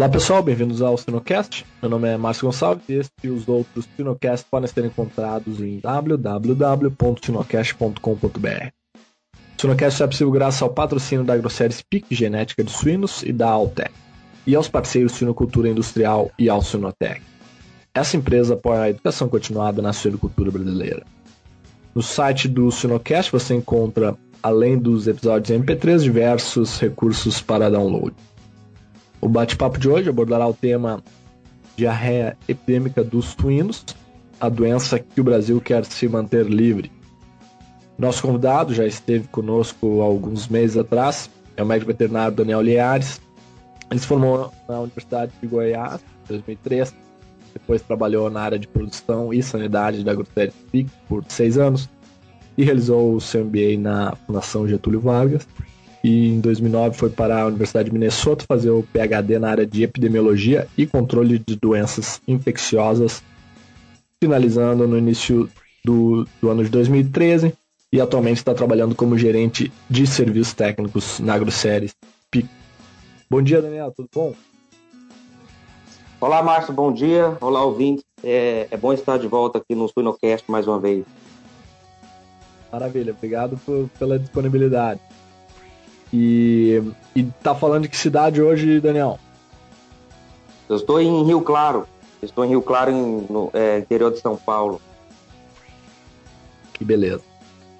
Olá 0.00 0.08
pessoal, 0.08 0.42
bem-vindos 0.42 0.80
ao 0.80 0.96
Sinocast. 0.96 1.66
Meu 1.82 1.90
nome 1.90 2.08
é 2.08 2.16
Márcio 2.16 2.46
Gonçalves 2.46 2.82
e 2.88 2.94
este 2.94 3.12
e 3.24 3.28
os 3.28 3.46
outros 3.46 3.86
Sinocast 3.94 4.46
podem 4.50 4.66
ser 4.66 4.86
encontrados 4.86 5.60
em 5.60 5.80
www.sinocast.com.br. 5.80 8.70
O 9.34 9.60
Sinocast 9.60 10.02
é 10.02 10.06
possível 10.06 10.32
graças 10.32 10.62
ao 10.62 10.70
patrocínio 10.70 11.26
da 11.26 11.36
Grosseries 11.36 11.76
Speak 11.76 12.06
Genética 12.14 12.64
de 12.64 12.72
Suínos 12.72 13.22
e 13.22 13.34
da 13.34 13.50
Altec, 13.50 13.92
e 14.46 14.56
aos 14.56 14.66
parceiros 14.66 15.12
Suinocultura 15.12 15.68
Industrial 15.68 16.30
e 16.38 16.48
ao 16.48 16.62
Sinotec. 16.62 17.20
Essa 17.92 18.16
empresa 18.16 18.54
apoia 18.54 18.80
a 18.80 18.88
educação 18.88 19.28
continuada 19.28 19.82
na 19.82 19.92
suinocultura 19.92 20.50
brasileira. 20.50 21.04
No 21.94 22.00
site 22.00 22.48
do 22.48 22.70
Sinocast 22.70 23.30
você 23.30 23.54
encontra, 23.54 24.16
além 24.42 24.78
dos 24.78 25.06
episódios 25.06 25.54
MP3, 25.54 26.00
diversos 26.00 26.80
recursos 26.80 27.42
para 27.42 27.70
download. 27.70 28.14
O 29.22 29.28
bate-papo 29.28 29.78
de 29.78 29.88
hoje 29.88 30.10
abordará 30.10 30.48
o 30.48 30.52
tema 30.52 31.00
diarreia 31.76 32.36
epidêmica 32.48 33.04
dos 33.04 33.26
suínos, 33.26 33.86
a 34.40 34.48
doença 34.48 34.98
que 34.98 35.20
o 35.20 35.24
Brasil 35.24 35.60
quer 35.60 35.84
se 35.84 36.08
manter 36.08 36.46
livre. 36.46 36.90
Nosso 37.96 38.20
convidado 38.20 38.74
já 38.74 38.84
esteve 38.84 39.28
conosco 39.28 40.00
alguns 40.00 40.48
meses 40.48 40.76
atrás, 40.76 41.30
é 41.56 41.62
o 41.62 41.66
médico 41.66 41.92
veterinário 41.92 42.34
Daniel 42.34 42.62
Liares. 42.62 43.20
Ele 43.88 44.00
se 44.00 44.06
formou 44.08 44.52
na 44.68 44.80
Universidade 44.80 45.30
de 45.40 45.46
Goiás 45.46 46.00
em 46.24 46.28
2003, 46.28 46.92
depois 47.52 47.80
trabalhou 47.80 48.28
na 48.28 48.40
área 48.40 48.58
de 48.58 48.66
produção 48.66 49.32
e 49.32 49.40
sanidade 49.40 50.02
da 50.02 50.14
Grosseries 50.14 50.54
PIC 50.72 50.90
por 51.08 51.24
seis 51.28 51.56
anos 51.56 51.88
e 52.58 52.64
realizou 52.64 53.14
o 53.14 53.20
seu 53.20 53.44
MBA 53.44 53.78
na 53.78 54.16
Fundação 54.26 54.66
Getúlio 54.66 54.98
Vargas 54.98 55.46
e 56.02 56.30
em 56.30 56.40
2009 56.40 56.96
foi 56.96 57.10
para 57.10 57.42
a 57.42 57.46
Universidade 57.46 57.86
de 57.86 57.92
Minnesota 57.92 58.44
fazer 58.46 58.70
o 58.70 58.82
PhD 58.82 59.38
na 59.38 59.50
área 59.50 59.66
de 59.66 59.84
epidemiologia 59.84 60.66
e 60.76 60.86
controle 60.86 61.38
de 61.38 61.56
doenças 61.56 62.20
infecciosas, 62.26 63.22
finalizando 64.20 64.86
no 64.86 64.98
início 64.98 65.48
do, 65.84 66.26
do 66.40 66.50
ano 66.50 66.64
de 66.64 66.70
2013 66.70 67.54
e 67.92 68.00
atualmente 68.00 68.38
está 68.38 68.54
trabalhando 68.54 68.94
como 68.94 69.16
gerente 69.16 69.70
de 69.88 70.06
serviços 70.06 70.54
técnicos 70.54 71.20
na 71.20 71.34
AgroSéries 71.34 71.94
PIC. 72.30 72.48
Bom 73.30 73.42
dia, 73.42 73.62
Daniel, 73.62 73.92
tudo 73.94 74.08
bom? 74.12 74.34
Olá, 76.20 76.42
Márcio, 76.42 76.72
bom 76.72 76.92
dia. 76.92 77.36
Olá, 77.40 77.64
ouvintes. 77.64 78.04
É, 78.24 78.68
é 78.70 78.76
bom 78.76 78.92
estar 78.92 79.18
de 79.18 79.26
volta 79.26 79.58
aqui 79.58 79.74
no 79.74 79.88
Suinocast 79.88 80.50
mais 80.50 80.66
uma 80.66 80.78
vez. 80.78 81.04
Maravilha, 82.72 83.12
obrigado 83.12 83.58
por, 83.66 83.88
pela 83.98 84.18
disponibilidade. 84.18 85.00
E, 86.12 86.82
e 87.16 87.24
tá 87.42 87.54
falando 87.54 87.82
de 87.82 87.88
que 87.88 87.96
cidade 87.96 88.42
hoje, 88.42 88.80
Daniel? 88.80 89.18
Eu 90.68 90.76
estou 90.76 91.00
em 91.00 91.24
Rio 91.24 91.40
Claro. 91.40 91.88
Estou 92.22 92.44
em 92.44 92.48
Rio 92.48 92.62
Claro, 92.62 92.90
em, 92.90 93.26
no 93.28 93.50
é, 93.52 93.78
interior 93.78 94.12
de 94.12 94.20
São 94.20 94.36
Paulo. 94.36 94.80
Que 96.74 96.84
beleza. 96.84 97.22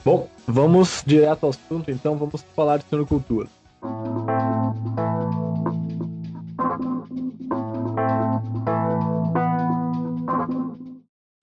Bom, 0.05 0.29
vamos 0.47 1.03
direto 1.07 1.45
ao 1.45 1.51
assunto, 1.51 1.91
então 1.91 2.17
vamos 2.17 2.43
falar 2.57 2.79
de 2.79 2.85
suinocultura. 2.89 3.49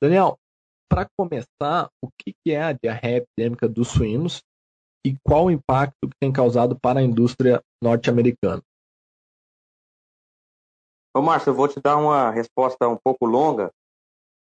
Daniel, 0.01 0.37
para 0.89 1.07
começar, 1.17 1.89
o 2.01 2.09
que 2.17 2.33
é 2.47 2.61
a 2.61 2.73
diarreia 2.73 3.17
epidêmica 3.17 3.67
dos 3.67 3.89
suínos 3.89 4.41
e 5.05 5.15
qual 5.23 5.45
o 5.45 5.51
impacto 5.51 6.07
que 6.07 6.15
tem 6.19 6.31
causado 6.31 6.77
para 6.79 6.99
a 6.99 7.03
indústria 7.03 7.61
norte-americana? 7.81 8.61
Ô, 11.15 11.21
Márcio, 11.21 11.49
eu 11.51 11.55
vou 11.55 11.67
te 11.67 11.79
dar 11.79 11.97
uma 11.97 12.31
resposta 12.31 12.87
um 12.87 12.97
pouco 12.97 13.25
longa. 13.25 13.71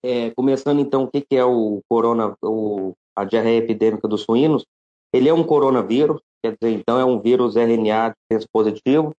É, 0.04 0.30
começando 0.30 0.80
então, 0.80 1.04
o 1.04 1.10
que, 1.10 1.24
é 1.36 1.44
o 1.44 1.80
corona, 1.88 2.34
o, 2.42 2.94
a 3.14 3.24
diarreia 3.24 3.58
epidêmica 3.58 4.08
dos 4.08 4.22
suínos? 4.22 4.64
Ele 5.12 5.28
é 5.28 5.34
um 5.34 5.44
coronavírus, 5.44 6.20
quer 6.42 6.56
dizer, 6.60 6.74
então 6.74 6.98
é 6.98 7.04
um 7.04 7.20
vírus 7.20 7.56
RNA 7.56 8.14
positivo. 8.52 9.14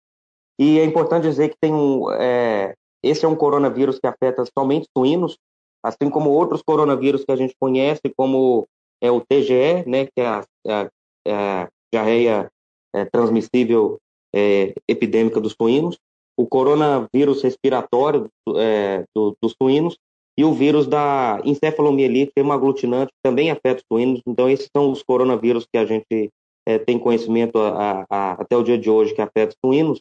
E 0.59 0.78
é 0.78 0.84
importante 0.84 1.22
dizer 1.22 1.50
que 1.50 1.56
tem 1.60 1.72
um, 1.72 2.10
é, 2.12 2.75
esse 3.03 3.25
é 3.25 3.28
um 3.28 3.36
coronavírus 3.36 3.98
que 3.98 4.06
afeta 4.06 4.44
somente 4.59 4.86
suínos, 4.97 5.38
assim 5.82 6.10
como 6.10 6.30
outros 6.30 6.62
coronavírus 6.62 7.25
que 7.25 7.32
a 7.32 7.36
gente 7.36 7.54
conhece, 7.59 8.03
como 8.16 8.66
é 9.00 9.10
o 9.10 9.20
TGE, 9.20 9.84
né, 9.86 10.06
que 10.06 10.20
é 10.20 10.26
a, 10.26 10.44
a 10.69 10.91
é, 11.26 11.69
diarreia 11.92 12.50
é, 12.94 13.04
transmissível 13.06 13.98
é, 14.34 14.75
epidêmica 14.88 15.41
dos 15.41 15.54
suínos, 15.60 15.98
o 16.36 16.47
coronavírus 16.47 17.42
respiratório 17.42 18.28
é, 18.56 19.04
do, 19.14 19.36
dos 19.42 19.54
suínos 19.60 19.97
e 20.38 20.44
o 20.44 20.54
vírus 20.54 20.86
da 20.86 21.41
encefalomielite 21.44 22.32
hemaglutinante 22.36 23.12
também 23.22 23.50
afeta 23.50 23.82
os 23.82 23.84
suínos. 23.92 24.22
Então, 24.26 24.48
esses 24.48 24.69
são 24.75 24.91
os 24.91 25.03
coronavírus 25.03 25.66
que 25.70 25.76
a 25.76 25.84
gente 25.84 26.30
é, 26.66 26.78
tem 26.78 26.98
conhecimento 26.98 27.59
a, 27.59 28.06
a, 28.09 28.32
até 28.32 28.56
o 28.56 28.62
dia 28.62 28.78
de 28.78 28.88
hoje 28.88 29.14
que 29.14 29.20
afetam 29.20 29.54
os 29.54 29.69
suínos. 29.69 30.00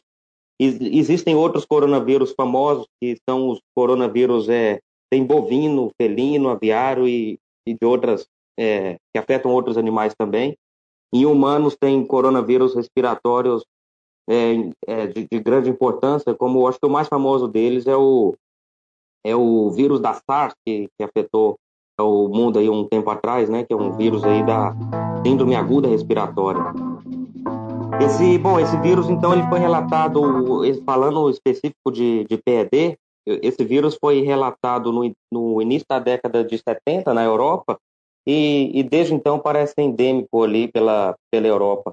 Existem 0.58 1.34
outros 1.34 1.64
coronavírus 1.64 2.34
famosos, 2.36 2.86
que 3.00 3.16
são 3.28 3.48
os 3.48 3.60
coronavírus 3.74 4.48
é, 4.48 4.78
tem 5.10 5.24
bovino, 5.24 5.90
felino, 6.00 6.50
aviário 6.50 7.08
e, 7.08 7.38
e 7.66 7.74
de 7.74 7.86
outras, 7.86 8.26
é, 8.58 8.96
que 9.12 9.18
afetam 9.18 9.50
outros 9.52 9.76
animais 9.76 10.14
também. 10.18 10.54
Em 11.12 11.26
humanos 11.26 11.76
tem 11.76 12.04
coronavírus 12.06 12.74
respiratórios 12.74 13.64
é, 14.28 14.70
é, 14.86 15.06
de, 15.08 15.26
de, 15.30 15.40
grande 15.40 15.68
importância, 15.68 16.34
como 16.34 16.66
acho 16.68 16.78
que 16.78 16.86
o 16.86 16.90
mais 16.90 17.08
famoso 17.08 17.48
deles 17.48 17.86
é 17.86 17.96
o, 17.96 18.34
é 19.24 19.34
o 19.34 19.70
vírus 19.70 20.00
da 20.00 20.14
SARS, 20.14 20.54
que, 20.64 20.88
que 20.96 21.04
afetou 21.04 21.56
o 22.00 22.28
mundo 22.28 22.58
aí 22.58 22.70
um 22.70 22.86
tempo 22.86 23.10
atrás, 23.10 23.50
né, 23.50 23.64
que 23.64 23.72
é 23.72 23.76
um 23.76 23.92
vírus 23.92 24.24
aí 24.24 24.44
da 24.44 24.74
síndrome 25.26 25.54
aguda 25.54 25.88
respiratória. 25.88 26.62
Esse, 28.00 28.38
bom, 28.38 28.58
esse 28.58 28.76
vírus, 28.78 29.10
então, 29.10 29.32
ele 29.32 29.46
foi 29.48 29.58
relatado, 29.58 30.22
falando 30.86 31.28
específico 31.28 31.90
de, 31.92 32.24
de 32.24 32.38
PED, 32.38 32.96
esse 33.26 33.62
vírus 33.64 33.98
foi 34.00 34.22
relatado 34.22 34.92
no, 34.92 35.12
no 35.30 35.60
início 35.60 35.86
da 35.88 35.98
década 35.98 36.42
de 36.42 36.56
70 36.56 37.12
na 37.12 37.22
Europa 37.22 37.78
e, 38.30 38.70
e 38.78 38.82
desde 38.84 39.12
então 39.12 39.40
parece 39.40 39.74
endêmico 39.78 40.44
ali 40.44 40.68
pela, 40.68 41.16
pela 41.32 41.48
Europa. 41.48 41.92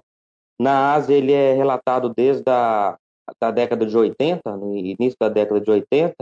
Na 0.59 0.93
Ásia, 0.93 1.15
ele 1.15 1.33
é 1.33 1.53
relatado 1.53 2.13
desde 2.15 2.43
a 2.47 2.95
da 3.41 3.49
década 3.51 3.85
de 3.85 3.97
80, 3.97 4.55
no 4.55 4.73
início 4.75 5.17
da 5.19 5.27
década 5.27 5.59
de 5.59 5.69
80, 5.69 6.15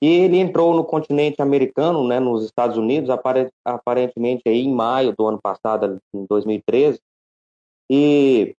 e 0.00 0.06
ele 0.06 0.38
entrou 0.38 0.74
no 0.74 0.84
continente 0.84 1.42
americano, 1.42 2.06
né, 2.06 2.20
nos 2.20 2.44
Estados 2.44 2.76
Unidos, 2.76 3.10
aparentemente 3.64 4.42
aí 4.46 4.60
em 4.60 4.72
maio 4.72 5.14
do 5.16 5.26
ano 5.26 5.40
passado, 5.42 5.98
em 6.14 6.26
2013, 6.26 7.00
e, 7.90 8.54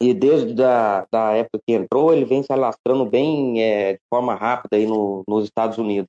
e 0.00 0.14
desde 0.14 0.62
a 0.62 1.06
da 1.10 1.32
época 1.32 1.58
que 1.66 1.72
entrou, 1.72 2.12
ele 2.12 2.24
vem 2.24 2.42
se 2.42 2.52
alastrando 2.52 3.04
bem 3.04 3.60
é, 3.62 3.94
de 3.94 4.02
forma 4.08 4.34
rápida 4.34 4.76
aí 4.76 4.86
no, 4.86 5.24
nos 5.26 5.44
Estados 5.44 5.78
Unidos. 5.78 6.08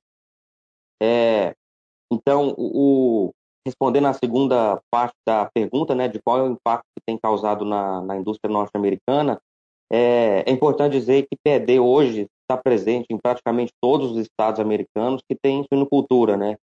É, 1.02 1.54
então, 2.12 2.54
o, 2.56 3.32
respondendo 3.66 4.06
à 4.06 4.12
segunda 4.12 4.80
parte 4.90 5.14
da 5.26 5.50
pergunta, 5.54 5.94
né, 5.94 6.08
de 6.08 6.20
qual 6.22 6.38
é 6.38 6.42
o 6.42 6.52
impacto 6.52 6.86
que 6.96 7.02
tem 7.06 7.18
causado 7.18 7.64
na, 7.64 8.02
na 8.02 8.16
indústria 8.16 8.52
norte-americana, 8.52 9.40
é, 9.90 10.44
é, 10.46 10.50
importante 10.50 10.98
dizer 10.98 11.22
que 11.22 11.36
PD 11.42 11.78
hoje 11.78 12.26
está 12.42 12.60
presente 12.60 13.06
em 13.10 13.18
praticamente 13.18 13.72
todos 13.80 14.12
os 14.12 14.18
estados 14.18 14.60
americanos 14.60 15.22
que 15.28 15.36
têm 15.36 15.64
suinocultura, 15.72 16.36
né? 16.36 16.56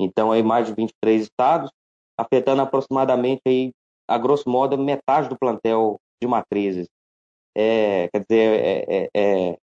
Então, 0.00 0.32
aí 0.32 0.42
mais 0.42 0.66
de 0.66 0.74
23 0.74 1.22
estados, 1.22 1.70
afetando 2.18 2.62
aproximadamente, 2.62 3.42
aí, 3.46 3.72
a 4.08 4.18
grosso 4.18 4.48
modo, 4.48 4.78
metade 4.78 5.28
do 5.28 5.38
plantel 5.38 5.98
de 6.20 6.28
matrizes. 6.28 6.86
É, 7.56 8.08
quer 8.08 8.24
dizer, 8.28 8.60
é, 8.60 9.08
é, 9.14 9.58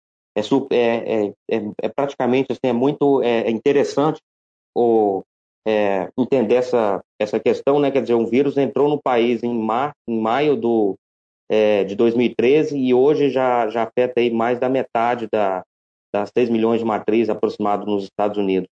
é, 1.49 1.55
é, 1.81 1.89
praticamente 1.89 2.51
assim, 2.51 2.67
é 2.67 2.73
muito 2.73 3.21
interessante 3.47 4.21
o, 4.75 5.23
é, 5.67 6.09
entender 6.17 6.55
essa, 6.55 7.01
essa 7.19 7.39
questão, 7.39 7.79
né? 7.79 7.91
Quer 7.91 8.01
dizer, 8.01 8.15
um 8.15 8.25
vírus 8.25 8.57
entrou 8.57 8.89
no 8.89 9.01
país 9.01 9.43
em, 9.43 9.53
mar, 9.53 9.93
em 10.07 10.19
maio 10.19 10.55
do, 10.55 10.95
é, 11.49 11.83
de 11.83 11.95
2013 11.95 12.77
e 12.77 12.93
hoje 12.93 13.29
já, 13.29 13.67
já 13.69 13.83
afeta 13.83 14.19
aí 14.19 14.31
mais 14.31 14.59
da 14.59 14.69
metade 14.69 15.27
da, 15.31 15.63
das 16.13 16.31
6 16.37 16.49
milhões 16.49 16.79
de 16.79 16.85
matrizes 16.85 17.29
aproximados 17.29 17.87
nos 17.87 18.03
Estados 18.03 18.37
Unidos. 18.37 18.69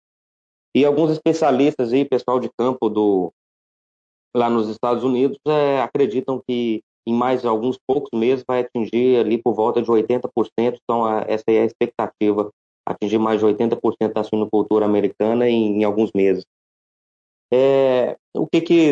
E 0.75 0.85
alguns 0.85 1.11
especialistas 1.11 1.91
aí, 1.91 2.05
pessoal 2.05 2.39
de 2.39 2.49
campo 2.57 2.89
do, 2.89 3.31
lá 4.35 4.49
nos 4.49 4.69
Estados 4.69 5.03
Unidos, 5.03 5.37
é, 5.47 5.81
acreditam 5.81 6.41
que 6.47 6.81
em 7.07 7.13
mais 7.13 7.45
alguns 7.45 7.79
poucos 7.87 8.11
meses 8.17 8.43
vai 8.47 8.61
atingir 8.61 9.17
ali 9.17 9.41
por 9.41 9.53
volta 9.53 9.81
de 9.81 9.87
80%, 9.87 10.29
então 10.83 11.05
a, 11.05 11.21
essa 11.27 11.45
é 11.47 11.61
a 11.61 11.65
expectativa, 11.65 12.51
atingir 12.85 13.17
mais 13.17 13.39
de 13.39 13.45
80% 13.45 14.13
da 14.13 14.23
suinocultura 14.23 14.85
americana 14.85 15.49
em, 15.49 15.79
em 15.79 15.83
alguns 15.83 16.11
meses. 16.13 16.43
É, 17.53 18.17
o 18.35 18.45
que 18.45 18.59
que 18.59 18.91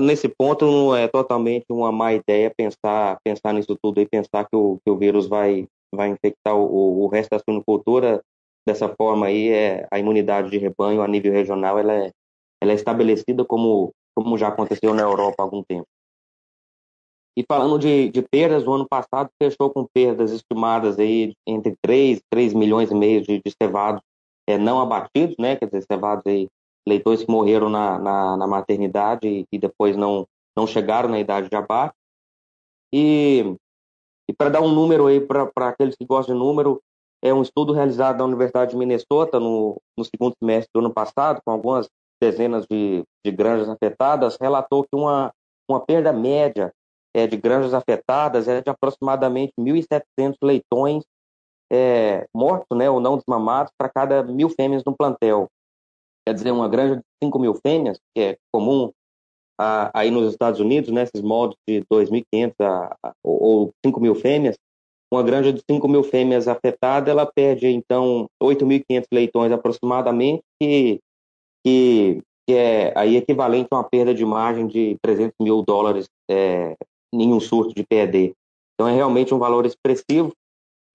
nesse 0.00 0.28
ponto 0.28 0.64
não 0.64 0.96
é 0.96 1.06
totalmente 1.06 1.66
uma 1.68 1.92
má 1.92 2.14
ideia 2.14 2.50
pensar 2.56 3.18
pensar 3.22 3.52
nisso 3.52 3.76
tudo 3.82 4.00
e 4.00 4.08
pensar 4.08 4.48
que 4.48 4.56
o, 4.56 4.78
que 4.82 4.90
o 4.90 4.96
vírus 4.96 5.26
vai 5.26 5.68
vai 5.94 6.08
infectar 6.08 6.56
o, 6.56 7.04
o 7.04 7.08
resto 7.08 7.30
da 7.30 7.38
suinocultura. 7.38 8.22
Dessa 8.66 8.88
forma 8.88 9.26
aí, 9.26 9.48
é, 9.48 9.86
a 9.90 9.98
imunidade 9.98 10.50
de 10.50 10.58
rebanho 10.58 11.02
a 11.02 11.08
nível 11.08 11.32
regional 11.32 11.78
ela 11.78 11.92
é, 11.92 12.10
ela 12.62 12.72
é 12.72 12.74
estabelecida 12.74 13.44
como, 13.44 13.92
como 14.14 14.36
já 14.36 14.48
aconteceu 14.48 14.94
na 14.94 15.02
Europa 15.02 15.36
há 15.38 15.42
algum 15.42 15.62
tempo. 15.62 15.86
E 17.36 17.44
falando 17.48 17.78
de, 17.78 18.10
de 18.10 18.22
perdas, 18.22 18.66
o 18.66 18.72
ano 18.72 18.86
passado 18.86 19.30
fechou 19.42 19.70
com 19.70 19.86
perdas 19.94 20.30
estimadas 20.30 20.98
aí 20.98 21.32
entre 21.46 21.74
3, 21.80 22.20
3 22.30 22.52
milhões 22.52 22.90
e 22.90 22.94
meio 22.94 23.22
de, 23.22 23.38
de 23.38 23.54
cevados 23.60 24.02
é, 24.46 24.58
não 24.58 24.80
abatidos, 24.80 25.36
né? 25.38 25.56
Quer 25.56 25.66
dizer, 25.66 25.86
cevados 25.90 26.26
aí, 26.26 26.48
leitores 26.86 27.24
que 27.24 27.30
morreram 27.30 27.68
na, 27.68 27.98
na, 27.98 28.36
na 28.36 28.46
maternidade 28.46 29.26
e, 29.26 29.46
e, 29.52 29.58
depois 29.58 29.96
não, 29.96 30.26
não 30.56 30.66
chegaram 30.66 31.08
na 31.08 31.18
idade 31.18 31.48
de 31.48 31.56
abate. 31.56 31.94
E, 32.92 33.56
e 34.28 34.32
para 34.32 34.50
dar 34.50 34.60
um 34.60 34.72
número 34.72 35.06
aí 35.06 35.20
para 35.20 35.68
aqueles 35.68 35.96
que 35.96 36.04
gostam 36.04 36.34
de 36.34 36.40
número, 36.40 36.80
é 37.22 37.32
um 37.32 37.42
estudo 37.42 37.72
realizado 37.72 38.18
na 38.18 38.24
Universidade 38.24 38.70
de 38.72 38.76
Minnesota 38.76 39.38
no, 39.38 39.76
no 39.96 40.04
segundo 40.04 40.34
semestre 40.38 40.70
do 40.74 40.80
ano 40.80 40.92
passado, 40.92 41.40
com 41.44 41.52
algumas 41.52 41.88
dezenas 42.20 42.66
de, 42.70 43.02
de 43.24 43.30
granjas 43.30 43.68
afetadas, 43.68 44.36
relatou 44.40 44.82
que 44.84 44.94
uma, 44.94 45.32
uma 45.68 45.80
perda 45.80 46.12
média 46.12 46.72
é, 47.14 47.26
de 47.26 47.36
granjas 47.36 47.74
afetadas 47.74 48.48
é 48.48 48.60
de 48.60 48.70
aproximadamente 48.70 49.52
1.700 49.58 50.36
leitões 50.42 51.04
é, 51.72 52.26
mortos 52.34 52.76
né, 52.76 52.90
ou 52.90 53.00
não 53.00 53.16
desmamados 53.16 53.72
para 53.78 53.88
cada 53.88 54.22
mil 54.22 54.48
fêmeas 54.50 54.82
no 54.84 54.96
plantel. 54.96 55.48
Quer 56.26 56.34
dizer, 56.34 56.50
uma 56.50 56.68
granja 56.68 56.96
de 56.96 57.02
5 57.24 57.38
mil 57.38 57.54
fêmeas, 57.54 57.98
que 58.14 58.22
é 58.22 58.36
comum 58.52 58.92
a, 59.58 59.90
aí 59.98 60.10
nos 60.10 60.30
Estados 60.32 60.60
Unidos, 60.60 60.90
né, 60.90 61.02
esses 61.02 61.22
moldes 61.22 61.56
de 61.68 61.82
2.500 61.92 62.54
ou 63.24 63.70
5 63.84 64.00
mil 64.00 64.14
fêmeas, 64.14 64.56
uma 65.12 65.22
granja 65.22 65.52
de 65.52 65.62
5 65.68 65.88
mil 65.88 66.04
fêmeas 66.04 66.46
afetada, 66.46 67.10
ela 67.10 67.26
perde, 67.26 67.66
então, 67.66 68.26
8.500 68.42 69.06
leitões 69.12 69.52
aproximadamente, 69.52 70.42
que, 70.60 71.00
que, 71.66 72.22
que, 72.48 72.54
é 72.54 72.92
aí 72.96 73.16
equivalente 73.16 73.68
a 73.72 73.76
uma 73.76 73.84
perda 73.84 74.14
de 74.14 74.24
margem 74.24 74.66
de 74.66 74.96
300 75.02 75.34
mil 75.42 75.62
dólares 75.62 76.06
é, 76.30 76.76
em 77.12 77.32
um 77.32 77.40
surto 77.40 77.74
de 77.74 77.84
PED. 77.84 78.32
Então, 78.74 78.88
é 78.88 78.94
realmente 78.94 79.34
um 79.34 79.38
valor 79.38 79.66
expressivo. 79.66 80.32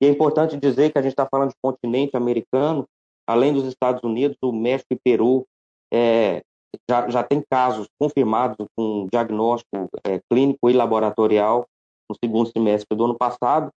E 0.01 0.07
é 0.07 0.09
importante 0.09 0.57
dizer 0.57 0.91
que 0.91 0.97
a 0.97 1.01
gente 1.01 1.11
está 1.11 1.27
falando 1.29 1.49
de 1.49 1.55
continente 1.61 2.15
americano, 2.15 2.85
além 3.27 3.53
dos 3.53 3.65
Estados 3.65 4.03
Unidos, 4.03 4.37
o 4.41 4.51
México 4.51 4.93
e 4.93 4.99
Peru 5.03 5.45
é, 5.93 6.41
já, 6.89 7.09
já 7.09 7.23
tem 7.23 7.43
casos 7.49 7.87
confirmados 7.99 8.67
com 8.75 9.07
diagnóstico 9.11 9.89
é, 10.05 10.19
clínico 10.29 10.69
e 10.69 10.73
laboratorial 10.73 11.65
no 12.09 12.15
segundo 12.23 12.51
semestre 12.51 12.95
do 12.95 13.05
ano 13.05 13.17
passado. 13.17 13.71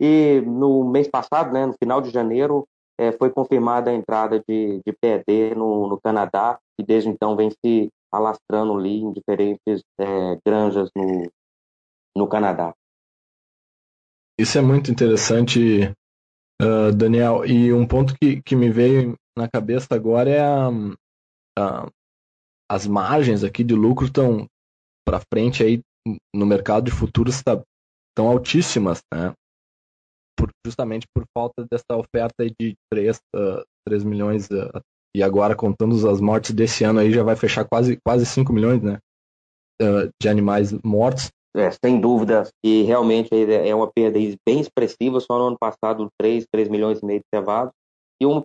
E 0.00 0.40
no 0.46 0.84
mês 0.84 1.08
passado, 1.08 1.52
né, 1.52 1.66
no 1.66 1.74
final 1.74 2.00
de 2.00 2.10
janeiro, 2.10 2.66
é, 2.98 3.12
foi 3.12 3.30
confirmada 3.30 3.90
a 3.90 3.94
entrada 3.94 4.42
de, 4.48 4.80
de 4.84 4.92
PED 4.92 5.54
no, 5.54 5.88
no, 5.88 6.00
Canadá, 6.00 6.58
e 6.78 6.84
desde 6.84 7.08
então 7.08 7.36
vem 7.36 7.50
se 7.50 7.88
alastrando 8.12 8.76
ali 8.76 9.00
em 9.00 9.12
diferentes 9.12 9.82
é, 9.98 10.38
granjas 10.44 10.90
no, 10.96 11.30
no 12.16 12.26
Canadá. 12.26 12.74
Isso 14.38 14.56
é 14.56 14.62
muito 14.62 14.90
interessante, 14.90 15.92
uh, 16.62 16.92
Daniel. 16.94 17.44
E 17.44 17.72
um 17.72 17.86
ponto 17.86 18.14
que, 18.20 18.42
que 18.42 18.56
me 18.56 18.70
veio 18.70 19.16
na 19.36 19.48
cabeça 19.48 19.88
agora 19.92 20.30
é 20.30 20.40
a, 20.40 20.68
a 21.58 21.88
as 22.70 22.86
margens 22.86 23.42
aqui 23.42 23.64
de 23.64 23.74
lucro 23.74 24.06
estão 24.06 24.46
para 25.06 25.22
frente 25.32 25.62
aí 25.62 25.80
no 26.34 26.44
mercado 26.44 26.84
de 26.84 26.90
futuros 26.90 27.42
tá, 27.42 27.62
altíssimas, 28.18 29.00
né? 29.12 29.32
Por, 30.38 30.50
justamente 30.66 31.06
por 31.14 31.24
falta 31.34 31.66
dessa 31.70 31.96
oferta 31.96 32.44
de 32.60 32.74
3, 32.92 33.16
uh, 33.34 33.64
3 33.86 34.04
milhões 34.04 34.50
uh, 34.50 34.80
e 35.16 35.22
agora 35.22 35.56
contando 35.56 35.94
as 36.08 36.20
mortes 36.20 36.52
desse 36.52 36.84
ano 36.84 37.00
aí 37.00 37.10
já 37.10 37.22
vai 37.22 37.34
fechar 37.34 37.64
quase 37.64 37.98
quase 38.04 38.26
5 38.26 38.52
milhões, 38.52 38.82
né? 38.82 38.98
Uh, 39.80 40.10
de 40.20 40.28
animais 40.28 40.72
mortos 40.84 41.30
é, 41.58 41.70
sem 41.70 42.00
dúvida, 42.00 42.48
e 42.64 42.82
realmente 42.82 43.30
é 43.32 43.74
uma 43.74 43.90
perda 43.90 44.18
bem 44.46 44.60
expressiva, 44.60 45.20
só 45.20 45.38
no 45.38 45.48
ano 45.48 45.58
passado 45.58 46.08
3, 46.18 46.46
3 46.50 46.68
milhões 46.68 47.00
e 47.00 47.04
meio 47.04 47.20
de 47.20 47.26
cevados. 47.34 47.72
E, 48.20 48.26
um, 48.26 48.42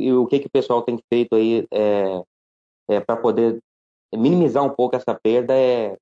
e 0.00 0.12
o 0.12 0.26
que, 0.26 0.40
que 0.40 0.46
o 0.46 0.52
pessoal 0.52 0.82
tem 0.82 0.98
feito 1.12 1.34
aí 1.34 1.66
é, 1.72 2.22
é 2.90 3.00
para 3.00 3.16
poder 3.16 3.58
minimizar 4.14 4.62
um 4.62 4.70
pouco 4.70 4.96
essa 4.96 5.14
perda 5.14 5.54
é 5.54 5.96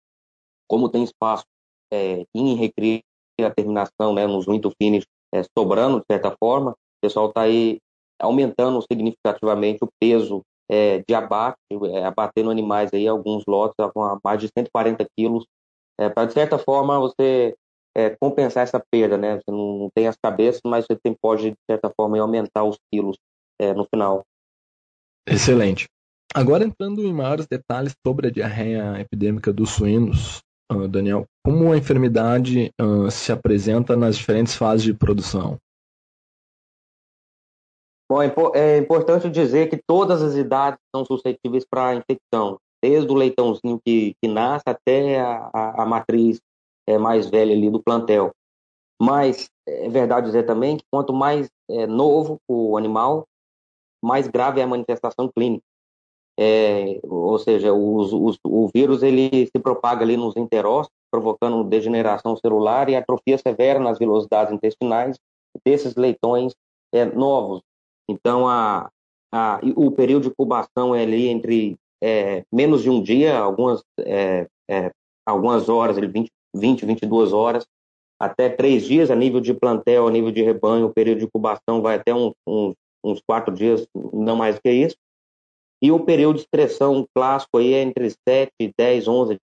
como 0.68 0.88
tem 0.88 1.04
espaço 1.04 1.44
é, 1.92 2.24
em 2.34 2.54
recria 2.54 3.02
a 3.40 3.50
terminação, 3.50 4.14
né, 4.14 4.26
nos 4.26 4.46
muito 4.46 4.70
finish 4.80 5.04
é, 5.34 5.42
sobrando 5.56 5.98
de 5.98 6.04
certa 6.10 6.34
forma, 6.38 6.70
o 6.70 6.76
pessoal 7.02 7.28
está 7.28 7.42
aí 7.42 7.78
aumentando 8.20 8.80
significativamente 8.82 9.82
o 9.82 9.88
peso 10.00 10.42
é, 10.70 11.02
de 11.06 11.14
abate, 11.14 11.58
é, 11.92 12.04
abatendo 12.04 12.50
animais 12.50 12.90
aí, 12.92 13.08
alguns 13.08 13.42
lotes 13.48 13.74
com 13.92 14.18
mais 14.22 14.40
de 14.40 14.48
140 14.56 15.04
quilos 15.16 15.44
é, 15.98 16.08
para 16.08 16.26
de 16.26 16.32
certa 16.32 16.58
forma 16.58 16.98
você 16.98 17.54
é, 17.96 18.10
compensar 18.10 18.62
essa 18.62 18.82
perda, 18.90 19.16
né? 19.16 19.36
Você 19.36 19.50
não, 19.50 19.78
não, 19.78 19.90
tem 19.94 20.06
as 20.06 20.16
cabeças, 20.16 20.60
mas 20.64 20.86
você 20.86 20.98
tem, 21.02 21.14
pode 21.14 21.50
de 21.50 21.56
certa 21.70 21.92
forma 21.94 22.18
aumentar 22.18 22.64
os 22.64 22.78
quilos 22.90 23.16
é, 23.60 23.72
no 23.72 23.84
final. 23.84 24.24
Excelente. 25.26 25.86
Agora 26.34 26.64
entrando 26.64 27.02
em 27.02 27.12
maiores 27.12 27.46
detalhes 27.46 27.94
sobre 28.04 28.28
a 28.28 28.30
diarreia 28.30 28.98
epidêmica 28.98 29.52
dos 29.52 29.70
suínos, 29.70 30.40
uh, 30.72 30.88
Daniel, 30.88 31.26
como 31.44 31.70
a 31.70 31.76
enfermidade 31.76 32.70
uh, 32.80 33.10
se 33.10 33.30
apresenta 33.30 33.94
nas 33.94 34.16
diferentes 34.16 34.54
fases 34.54 34.82
de 34.82 34.94
produção? 34.94 35.58
Bom, 38.10 38.22
é, 38.22 38.32
é 38.54 38.78
importante 38.78 39.30
dizer 39.30 39.68
que 39.68 39.80
todas 39.86 40.22
as 40.22 40.34
idades 40.34 40.78
são 40.94 41.04
suscetíveis 41.04 41.64
para 41.68 41.88
a 41.88 41.94
infecção 41.94 42.58
desde 42.82 43.11
o 43.11 43.14
leitãozinho 43.14 43.81
que, 43.84 44.14
que 44.20 44.29
nasce 44.29 44.64
até 44.67 45.20
a, 45.20 45.50
a, 45.52 45.82
a 45.82 45.87
matriz 45.87 46.40
é, 46.87 46.99
mais 46.99 47.31
velha 47.31 47.55
ali 47.55 47.70
do 47.70 47.82
plantel. 47.82 48.32
Mas 49.00 49.49
é 49.67 49.88
verdade 49.88 50.26
dizer 50.26 50.44
também 50.44 50.76
que 50.76 50.84
quanto 50.90 51.12
mais 51.12 51.49
é, 51.70 51.87
novo 51.87 52.38
o 52.49 52.76
animal, 52.76 53.26
mais 54.02 54.26
grave 54.26 54.61
é 54.61 54.64
a 54.64 54.67
manifestação 54.67 55.29
clínica. 55.29 55.64
É, 56.38 56.99
ou 57.05 57.38
seja, 57.38 57.73
os, 57.73 58.12
os, 58.12 58.38
o 58.44 58.69
vírus 58.75 59.02
ele 59.02 59.46
se 59.46 59.62
propaga 59.62 60.02
ali 60.02 60.17
nos 60.17 60.37
enterócitos, 60.37 60.96
provocando 61.11 61.62
degeneração 61.62 62.37
celular 62.37 62.88
e 62.88 62.96
atrofia 62.96 63.37
severa 63.38 63.79
nas 63.79 63.99
velocidades 63.99 64.52
intestinais 64.52 65.19
desses 65.65 65.94
leitões 65.94 66.55
é, 66.93 67.05
novos. 67.05 67.60
Então, 68.08 68.48
a, 68.48 68.91
a, 69.32 69.60
o 69.77 69.91
período 69.91 70.24
de 70.24 70.29
incubação 70.31 70.94
é 70.94 71.03
ali 71.03 71.29
entre 71.29 71.77
é, 72.02 72.44
menos 72.52 72.82
de 72.82 72.90
um 72.90 73.00
dia, 73.00 73.38
algumas, 73.38 73.82
é, 74.00 74.48
é, 74.68 74.90
algumas 75.24 75.68
horas, 75.68 75.96
20, 75.96 76.28
20, 76.54 76.84
22 76.84 77.32
horas, 77.32 77.64
até 78.20 78.48
três 78.48 78.84
dias 78.84 79.10
a 79.10 79.16
nível 79.16 79.40
de 79.40 79.54
plantel, 79.54 80.08
a 80.08 80.10
nível 80.10 80.32
de 80.32 80.42
rebanho, 80.42 80.86
o 80.86 80.92
período 80.92 81.18
de 81.18 81.24
incubação 81.24 81.80
vai 81.80 81.96
até 81.96 82.12
um, 82.12 82.32
um, 82.46 82.72
uns 83.04 83.20
quatro 83.24 83.54
dias, 83.54 83.86
não 84.12 84.36
mais 84.36 84.56
do 84.56 84.62
que 84.62 84.70
isso. 84.70 84.96
E 85.80 85.90
o 85.90 86.00
período 86.00 86.36
de 86.36 86.42
expressão 86.42 87.06
clássico 87.14 87.58
aí 87.58 87.74
é 87.74 87.82
entre 87.82 88.10
7, 88.28 88.52
10, 88.76 89.08
11 89.08 89.38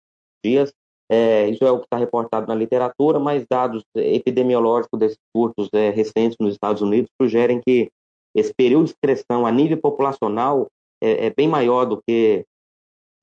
dias. 0.44 0.74
É, 1.10 1.48
isso 1.50 1.64
é 1.64 1.72
o 1.72 1.80
que 1.80 1.86
está 1.86 1.98
reportado 1.98 2.48
na 2.48 2.56
literatura, 2.56 3.20
mas 3.20 3.46
dados 3.50 3.84
epidemiológicos 3.96 5.00
desses 5.00 5.20
surtos 5.36 5.70
é, 5.74 5.92
recentes 5.92 6.36
nos 6.40 6.54
Estados 6.54 6.82
Unidos 6.82 7.10
sugerem 7.22 7.62
que 7.62 7.90
esse 8.36 8.54
período 8.54 8.86
de 8.86 8.92
expressão 8.92 9.46
a 9.46 9.52
nível 9.52 9.78
populacional 9.78 10.68
é, 11.02 11.28
é 11.28 11.30
bem 11.30 11.48
maior 11.48 11.86
do 11.86 12.02
que 12.02 12.46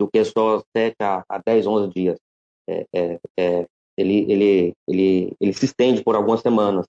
do 0.02 0.08
que 0.08 0.24
só 0.24 0.60
7 0.76 0.96
a, 1.00 1.24
a 1.28 1.38
10, 1.38 1.66
11 1.66 1.88
dias. 1.92 2.18
É, 2.68 2.86
é, 2.92 3.20
é, 3.38 3.66
ele, 3.96 4.32
ele, 4.32 4.74
ele, 4.88 5.36
ele 5.40 5.52
se 5.52 5.64
estende 5.64 6.02
por 6.02 6.16
algumas 6.16 6.40
semanas. 6.40 6.86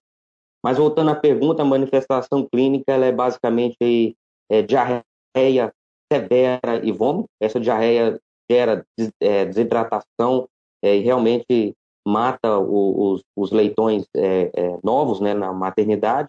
Mas 0.64 0.78
voltando 0.78 1.12
à 1.12 1.16
pergunta, 1.16 1.62
a 1.62 1.66
manifestação 1.66 2.48
clínica 2.52 2.92
ela 2.92 3.06
é 3.06 3.12
basicamente 3.12 3.78
aí, 3.82 4.16
é, 4.50 4.62
diarreia 4.62 5.72
severa 6.12 6.82
e 6.84 6.92
vômito. 6.92 7.30
Essa 7.40 7.60
diarreia 7.60 8.20
gera 8.50 8.86
des, 8.98 9.12
é, 9.22 9.46
desidratação 9.46 10.48
e 10.84 11.00
realmente 11.00 11.74
mata 12.06 12.58
o, 12.58 13.14
os, 13.14 13.24
os, 13.38 13.52
leitões 13.52 14.06
novos 14.84 15.22
né, 15.22 15.34
na 15.34 15.54
maternidade. 15.54 16.28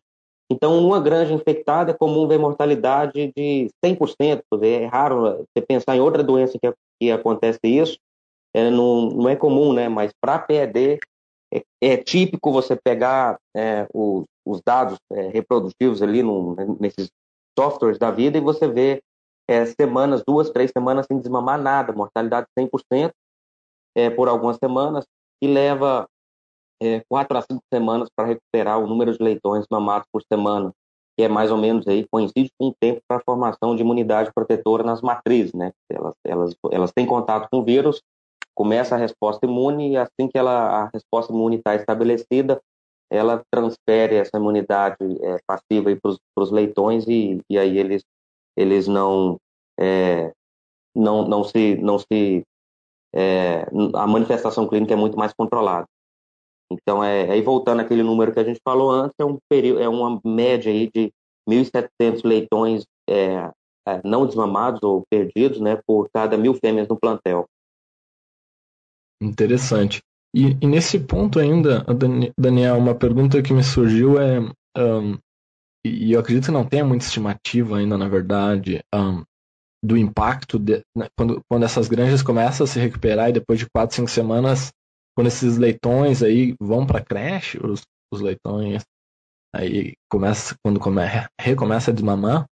Então, 0.51 0.81
numa 0.81 1.01
granja 1.01 1.33
infectada 1.33 1.93
é 1.93 1.95
comum 1.95 2.29
ver 2.29 2.39
mortalidade 2.39 3.33
de 3.35 3.71
100%. 3.85 4.43
É 4.63 4.87
raro 4.87 5.39
você 5.39 5.65
pensar 5.67 5.97
em 5.97 6.01
outra 6.01 6.23
doença 6.23 6.59
que, 6.59 6.73
que 7.01 7.11
acontece 7.11 7.61
isso. 7.65 7.99
É, 8.55 8.71
não, 8.71 9.09
não 9.11 9.29
é 9.29 9.35
comum, 9.35 9.73
né? 9.73 9.89
Mas 9.89 10.13
para 10.21 10.39
PED 10.39 10.99
é, 11.53 11.63
é, 11.81 11.97
típico 11.97 12.53
você 12.53 12.77
pegar 12.77 13.39
é, 13.57 13.87
os, 13.93 14.25
os, 14.45 14.61
dados 14.65 14.99
é, 15.13 15.29
reprodutivos 15.29 16.03
ali 16.03 16.23
no, 16.23 16.55
nesses 16.79 17.11
softwares 17.59 17.99
da 17.99 18.11
vida 18.11 18.39
e 18.39 18.41
você 18.41 18.69
vê 18.69 19.03
é, 19.49 19.65
semanas, 19.67 20.23
duas, 20.27 20.51
três 20.51 20.71
semanas 20.71 21.07
sem 21.07 21.19
desmamar 21.19 21.61
nada, 21.61 21.93
mortalidade 21.93 22.47
100% 22.59 23.13
é, 23.97 24.11
por 24.11 24.29
algumas 24.29 24.57
semanas, 24.57 25.05
e 25.43 25.47
leva 25.47 26.09
é, 26.83 27.03
quatro 27.09 27.37
a 27.37 27.43
cinco 27.43 27.63
semanas 27.73 28.09
para 28.15 28.29
recuperar 28.29 28.79
o 28.79 28.87
número 28.87 29.13
de 29.17 29.23
leitões 29.23 29.67
mamados 29.71 30.09
por 30.13 30.23
semana, 30.23 30.73
que 31.17 31.23
é 31.23 31.29
mais 31.29 31.51
ou 31.51 31.59
menos 31.59 31.87
aí 31.87 32.07
coincide 32.11 32.51
com 32.59 32.69
o 32.69 32.75
tempo 32.79 33.01
para 33.07 33.19
a 33.19 33.25
formação 33.25 33.77
de 33.77 33.83
imunidade 33.83 34.33
protetora 34.35 34.83
nas 34.83 35.01
matrizes, 35.01 35.53
né? 35.53 35.73
Elas, 35.91 36.15
elas, 36.25 36.57
elas 36.71 36.93
têm 36.93 37.07
contato 37.07 37.49
com 37.51 37.59
o 37.59 37.65
vírus, 37.65 38.03
começa 38.55 38.95
a 38.95 38.99
resposta 38.99 39.47
imune 39.47 39.93
e 39.93 39.97
assim 39.97 40.29
que 40.29 40.39
ela, 40.39 40.85
a 40.85 40.91
resposta 40.93 41.33
imune 41.33 41.57
está 41.57 41.75
estabelecida, 41.75 42.61
ela 43.11 43.43
transfere 43.51 44.17
essa 44.17 44.37
imunidade 44.37 44.97
é, 45.23 45.39
passiva 45.47 45.95
para 45.97 46.43
os 46.43 46.51
leitões 46.51 47.07
e, 47.07 47.41
e 47.49 47.59
aí 47.59 47.79
eles, 47.79 48.03
eles 48.57 48.89
não, 48.89 49.39
é, 49.79 50.33
não, 50.95 51.27
não 51.27 51.45
se, 51.45 51.77
não 51.77 51.99
se 51.99 52.45
é, 53.15 53.67
a 53.95 54.07
manifestação 54.07 54.67
clínica 54.67 54.95
é 54.95 54.97
muito 54.97 55.17
mais 55.17 55.33
controlada. 55.33 55.87
Então, 56.75 57.03
é, 57.03 57.31
aí 57.31 57.41
voltando 57.41 57.81
àquele 57.81 58.03
número 58.03 58.33
que 58.33 58.41
a 58.41 58.45
gente 58.45 58.61
falou 58.63 58.91
antes, 58.91 59.15
é, 59.19 59.25
um 59.25 59.39
período, 59.49 59.81
é 59.81 59.89
uma 59.89 60.21
média 60.25 60.71
aí 60.71 60.91
de 60.95 61.13
1.700 61.49 62.23
leitões 62.25 62.85
é, 63.09 63.51
é, 63.89 64.01
não 64.05 64.27
desmamados 64.27 64.83
ou 64.83 65.05
perdidos 65.11 65.61
né, 65.61 65.81
por 65.87 66.09
cada 66.13 66.37
mil 66.37 66.55
fêmeas 66.55 66.89
no 66.89 66.99
plantel. 66.99 67.47
Interessante. 69.23 70.03
E, 70.35 70.57
e, 70.61 70.67
nesse 70.67 70.99
ponto 70.99 71.39
ainda, 71.39 71.87
Daniel, 72.37 72.77
uma 72.77 72.95
pergunta 72.95 73.41
que 73.41 73.53
me 73.53 73.63
surgiu 73.63 74.21
é, 74.21 74.41
um, 74.77 75.17
e 75.87 76.13
eu 76.13 76.21
acredito 76.21 76.47
que 76.47 76.51
não 76.51 76.65
tenha 76.67 76.85
muita 76.85 77.05
estimativa 77.05 77.79
ainda, 77.79 77.97
na 77.97 78.09
verdade, 78.09 78.83
um, 78.93 79.23
do 79.85 79.99
impacto 79.99 80.59
de, 80.59 80.83
né, 80.97 81.09
quando, 81.17 81.43
quando 81.49 81.65
essas 81.65 81.89
granjas 81.89 82.23
começam 82.23 82.65
a 82.65 82.67
se 82.67 82.81
recuperar 82.81 83.29
e 83.29 83.35
depois 83.35 83.59
de 83.59 83.67
quatro, 83.69 83.95
cinco 83.95 84.11
semanas, 84.11 84.73
quando 85.17 85.29
esses 85.29 85.57
leitões 85.57 86.23
aí 86.23 86.55
vão 86.61 86.87
para 86.87 87.05
creche, 87.05 87.59
os, 87.65 87.83
os 88.13 88.21
leitões 88.21 88.83
aí 89.55 89.95
começa 90.11 90.57
quando 90.65 90.81
come, 90.81 91.03
recomeça 91.41 91.91
a 91.91 91.95
desmamar, 91.95 92.47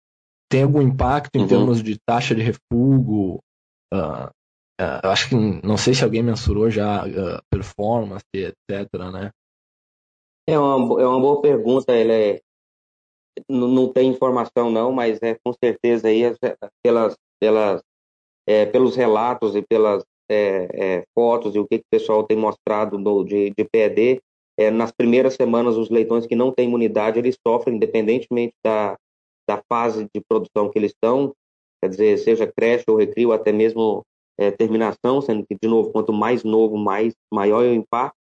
tem 0.52 0.64
algum 0.64 0.82
impacto 0.82 1.36
em 1.36 1.42
uhum. 1.42 1.48
termos 1.48 1.84
de 1.84 1.98
taxa 2.06 2.36
de 2.36 2.42
refúgio, 2.42 3.40
uh, 3.94 4.30
Uh, 4.80 5.04
eu 5.04 5.10
acho 5.12 5.28
que 5.28 5.36
não 5.36 5.76
sei 5.76 5.94
se 5.94 6.06
alguém 6.06 6.24
mensurou 6.24 6.72
já 6.72 7.06
uh, 7.06 7.42
performance, 7.52 8.24
etc, 8.34 8.90
né? 9.12 9.30
É 10.48 10.58
uma, 10.58 11.02
é 11.02 11.06
uma 11.06 11.20
boa 11.20 11.42
pergunta, 11.42 11.92
ele 11.94 12.14
é, 12.14 12.42
não, 13.50 13.68
não 13.68 13.92
tem 13.92 14.10
informação 14.10 14.72
não, 14.72 14.90
mas 14.94 15.22
é 15.22 15.38
com 15.44 15.52
certeza 15.52 16.08
aí 16.08 16.22
pelas, 16.82 17.14
pelas, 17.42 17.84
é, 18.48 18.66
pelos 18.66 18.96
relatos 18.96 19.54
e 19.54 19.62
pelas 19.62 20.02
é, 20.30 20.68
é, 20.74 21.04
fotos 21.14 21.56
e 21.56 21.60
o 21.60 21.68
que, 21.68 21.80
que, 21.80 21.86
o 21.86 21.92
pessoal 21.92 22.24
tem 22.24 22.38
mostrado 22.38 22.98
do, 22.98 23.24
de, 23.24 23.52
de 23.58 23.64
PED, 23.66 24.22
é, 24.58 24.70
nas 24.70 24.92
primeiras 24.92 25.36
semanas 25.36 25.78
os 25.78 25.90
leitões 25.90 26.26
que 26.26 26.36
não 26.36 26.52
têm 26.52 26.68
imunidade, 26.68 27.18
eles 27.18 27.38
sofrem 27.46 27.76
independentemente 27.76 28.54
da, 28.64 28.98
da 29.48 29.62
fase 29.68 30.08
de 30.14 30.22
produção 30.28 30.70
que 30.70 30.78
eles 30.78 30.92
estão, 30.92 31.34
quer 31.82 31.90
dizer, 31.90 32.18
seja 32.20 32.46
creche 32.46 32.86
ou 32.88 32.98
recrio, 32.98 33.32
até 33.32 33.52
mesmo 33.52 34.04
é, 34.38 34.52
terminação, 34.52 35.22
sendo 35.22 35.46
que, 35.46 35.56
de 35.62 35.68
novo, 35.68 35.92
quanto 35.92 36.14
mais 36.14 36.44
novo, 36.44 36.78
mais 36.78 37.14
maior 37.34 37.64
é 37.64 37.70
o 37.70 37.74
impacto. 37.74 38.16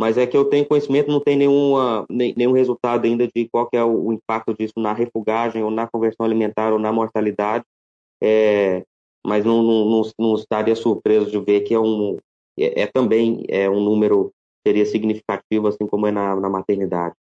Mas 0.00 0.18
é 0.18 0.26
que 0.26 0.36
eu 0.36 0.44
tenho 0.46 0.66
conhecimento, 0.66 1.10
não 1.10 1.20
tem 1.20 1.36
nenhuma, 1.36 2.04
nenhum 2.10 2.52
resultado 2.52 3.04
ainda 3.04 3.28
de 3.28 3.48
qual 3.48 3.68
é 3.72 3.84
o, 3.84 4.06
o, 4.06 4.12
impacto 4.12 4.54
disso 4.54 4.74
na 4.78 4.92
refugagem, 4.92 5.62
ou 5.62 5.70
na 5.70 5.86
conversão 5.86 6.26
alimentar, 6.26 6.72
ou 6.72 6.78
na 6.78 6.92
mortalidade. 6.92 7.64
É, 8.20 8.84
mas 9.24 9.44
não, 9.44 9.62
não, 9.62 9.84
não, 9.84 10.02
não, 10.18 10.34
estaria 10.34 10.74
surpreso 10.74 11.30
de 11.30 11.40
ver 11.40 11.62
que 11.62 11.74
é, 11.74 11.80
um, 11.80 12.16
é, 12.58 12.82
é 12.82 12.86
também 12.86 13.44
é 13.48 13.68
um 13.68 13.80
número 13.80 14.32
seria 14.66 14.86
significativo, 14.86 15.68
assim 15.68 15.86
como 15.86 16.06
é 16.06 16.12
na, 16.12 16.36
na 16.36 16.48
maternidade. 16.48 17.14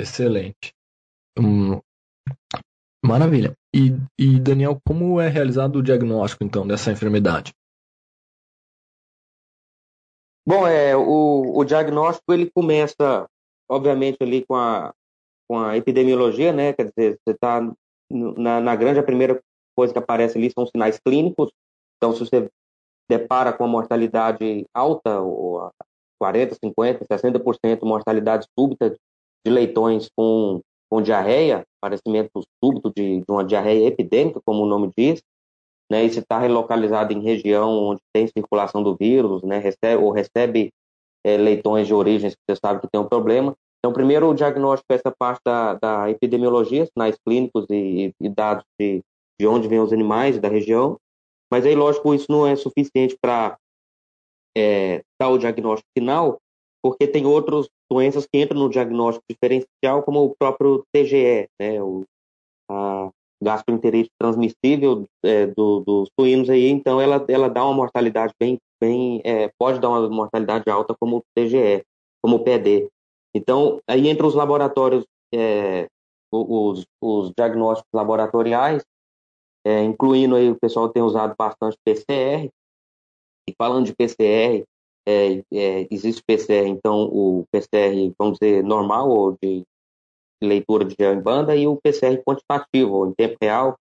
Excelente. 0.00 0.72
Hum, 1.38 1.78
Maravilha. 3.04 3.56
E, 3.74 3.96
e, 4.18 4.38
Daniel, 4.38 4.78
como 4.86 5.20
é 5.20 5.28
realizado 5.28 5.76
o 5.76 5.82
diagnóstico, 5.82 6.44
então, 6.44 6.66
dessa 6.66 6.92
enfermidade? 6.92 7.52
Bom, 10.46 10.66
é, 10.66 10.94
o, 10.96 11.58
o 11.58 11.64
diagnóstico 11.64 12.32
ele 12.32 12.50
começa, 12.50 13.26
obviamente, 13.68 14.18
ali 14.20 14.44
com 14.44 14.54
a, 14.54 14.92
com 15.48 15.58
a 15.58 15.76
epidemiologia, 15.76 16.52
né? 16.52 16.72
Quer 16.72 16.90
dizer, 16.90 17.18
você 17.18 17.34
está 17.34 17.60
na, 18.10 18.60
na 18.60 18.76
grande, 18.76 18.98
a 18.98 19.04
primeira 19.04 19.40
coisa 19.80 19.94
que 19.94 19.98
aparece 19.98 20.36
ali 20.36 20.50
são 20.50 20.66
sinais 20.66 20.98
clínicos. 20.98 21.50
Então, 21.96 22.12
se 22.12 22.20
você 22.20 22.50
depara 23.08 23.50
com 23.50 23.64
a 23.64 23.68
mortalidade 23.68 24.66
alta, 24.74 25.20
ou 25.20 25.70
40, 26.20 26.54
50, 26.62 27.06
60% 27.06 27.82
mortalidade 27.82 28.46
súbita 28.58 28.90
de 28.90 29.50
leitões 29.50 30.08
com 30.14 30.60
com 30.90 31.00
diarreia, 31.00 31.64
aparecimento 31.80 32.42
súbito 32.62 32.92
de, 32.92 33.20
de 33.20 33.24
uma 33.28 33.44
diarreia 33.44 33.86
epidêmica, 33.86 34.40
como 34.44 34.64
o 34.64 34.66
nome 34.66 34.90
diz, 34.98 35.22
né, 35.88 36.04
e 36.04 36.10
se 36.10 36.18
está 36.18 36.36
relocalizado 36.40 37.12
em 37.12 37.22
região 37.22 37.70
onde 37.70 38.00
tem 38.12 38.26
circulação 38.26 38.82
do 38.82 38.96
vírus, 38.96 39.40
né, 39.44 39.58
recebe, 39.58 40.02
ou 40.02 40.10
recebe 40.10 40.72
é, 41.24 41.36
leitões 41.36 41.86
de 41.86 41.94
origens 41.94 42.34
que 42.34 42.40
você 42.44 42.58
sabe 42.60 42.80
que 42.80 42.88
tem 42.90 43.00
um 43.00 43.08
problema. 43.08 43.54
Então, 43.78 43.92
primeiro, 43.92 44.28
o 44.28 44.34
diagnóstico 44.34 44.92
é 44.92 44.96
essa 44.96 45.14
parte 45.16 45.40
da, 45.44 45.74
da 45.74 46.10
epidemiologia, 46.10 46.86
sinais 46.86 47.16
clínicos 47.24 47.66
e, 47.70 48.12
e 48.20 48.28
dados 48.28 48.64
de, 48.78 49.00
de 49.40 49.46
onde 49.46 49.66
vêm 49.66 49.80
os 49.80 49.90
animais 49.90 50.38
da 50.38 50.48
região. 50.48 50.98
Mas 51.50 51.64
aí, 51.64 51.74
lógico, 51.74 52.14
isso 52.14 52.26
não 52.28 52.46
é 52.46 52.54
suficiente 52.54 53.16
para 53.18 53.56
é, 54.56 55.02
dar 55.18 55.30
o 55.30 55.38
diagnóstico 55.38 55.88
final, 55.96 56.38
porque 56.82 57.06
tem 57.06 57.24
outros 57.24 57.70
doenças 57.90 58.26
que 58.26 58.38
entram 58.38 58.60
no 58.60 58.68
diagnóstico 58.68 59.24
diferencial, 59.30 60.02
como 60.02 60.24
o 60.24 60.34
próprio 60.38 60.84
TGE, 60.92 61.48
né, 61.58 61.82
o, 61.82 62.04
a 62.70 63.10
gastroenterite 63.42 64.10
transmissível 64.20 65.06
é, 65.24 65.46
do, 65.46 65.80
dos 65.80 66.10
suínos 66.18 66.50
aí, 66.50 66.68
então 66.68 67.00
ela, 67.00 67.24
ela 67.26 67.48
dá 67.48 67.64
uma 67.64 67.72
mortalidade 67.72 68.34
bem, 68.38 68.58
bem 68.78 69.22
é, 69.24 69.50
pode 69.58 69.80
dar 69.80 69.88
uma 69.88 70.06
mortalidade 70.10 70.68
alta 70.68 70.94
como 71.00 71.16
o 71.16 71.22
TGE, 71.34 71.82
como 72.22 72.36
o 72.36 72.44
PD. 72.44 72.88
Então, 73.34 73.80
aí 73.88 74.06
entre 74.06 74.26
os 74.26 74.34
laboratórios, 74.34 75.06
é, 75.34 75.88
os, 76.30 76.84
os 77.02 77.32
diagnósticos 77.34 77.90
laboratoriais, 77.94 78.84
é, 79.64 79.82
incluindo 79.82 80.36
aí 80.36 80.50
o 80.50 80.58
pessoal 80.58 80.88
tem 80.88 81.02
usado 81.02 81.34
bastante 81.38 81.76
PCR, 81.84 82.50
e 83.48 83.54
falando 83.56 83.86
de 83.86 83.94
PCR, 83.94 84.64
é, 85.06 85.42
é, 85.52 85.88
existe 85.90 86.22
PCR, 86.22 86.68
então 86.68 87.02
o 87.04 87.44
PCR, 87.50 88.12
vamos 88.18 88.38
dizer, 88.38 88.62
normal 88.62 89.10
ou 89.10 89.36
de 89.42 89.64
leitura 90.42 90.84
de 90.84 90.94
gel 90.98 91.14
em 91.14 91.20
banda 91.20 91.54
e 91.56 91.66
o 91.66 91.76
PCR 91.76 92.22
quantitativo, 92.24 93.06
em 93.06 93.12
tempo 93.12 93.36
real. 93.40 93.76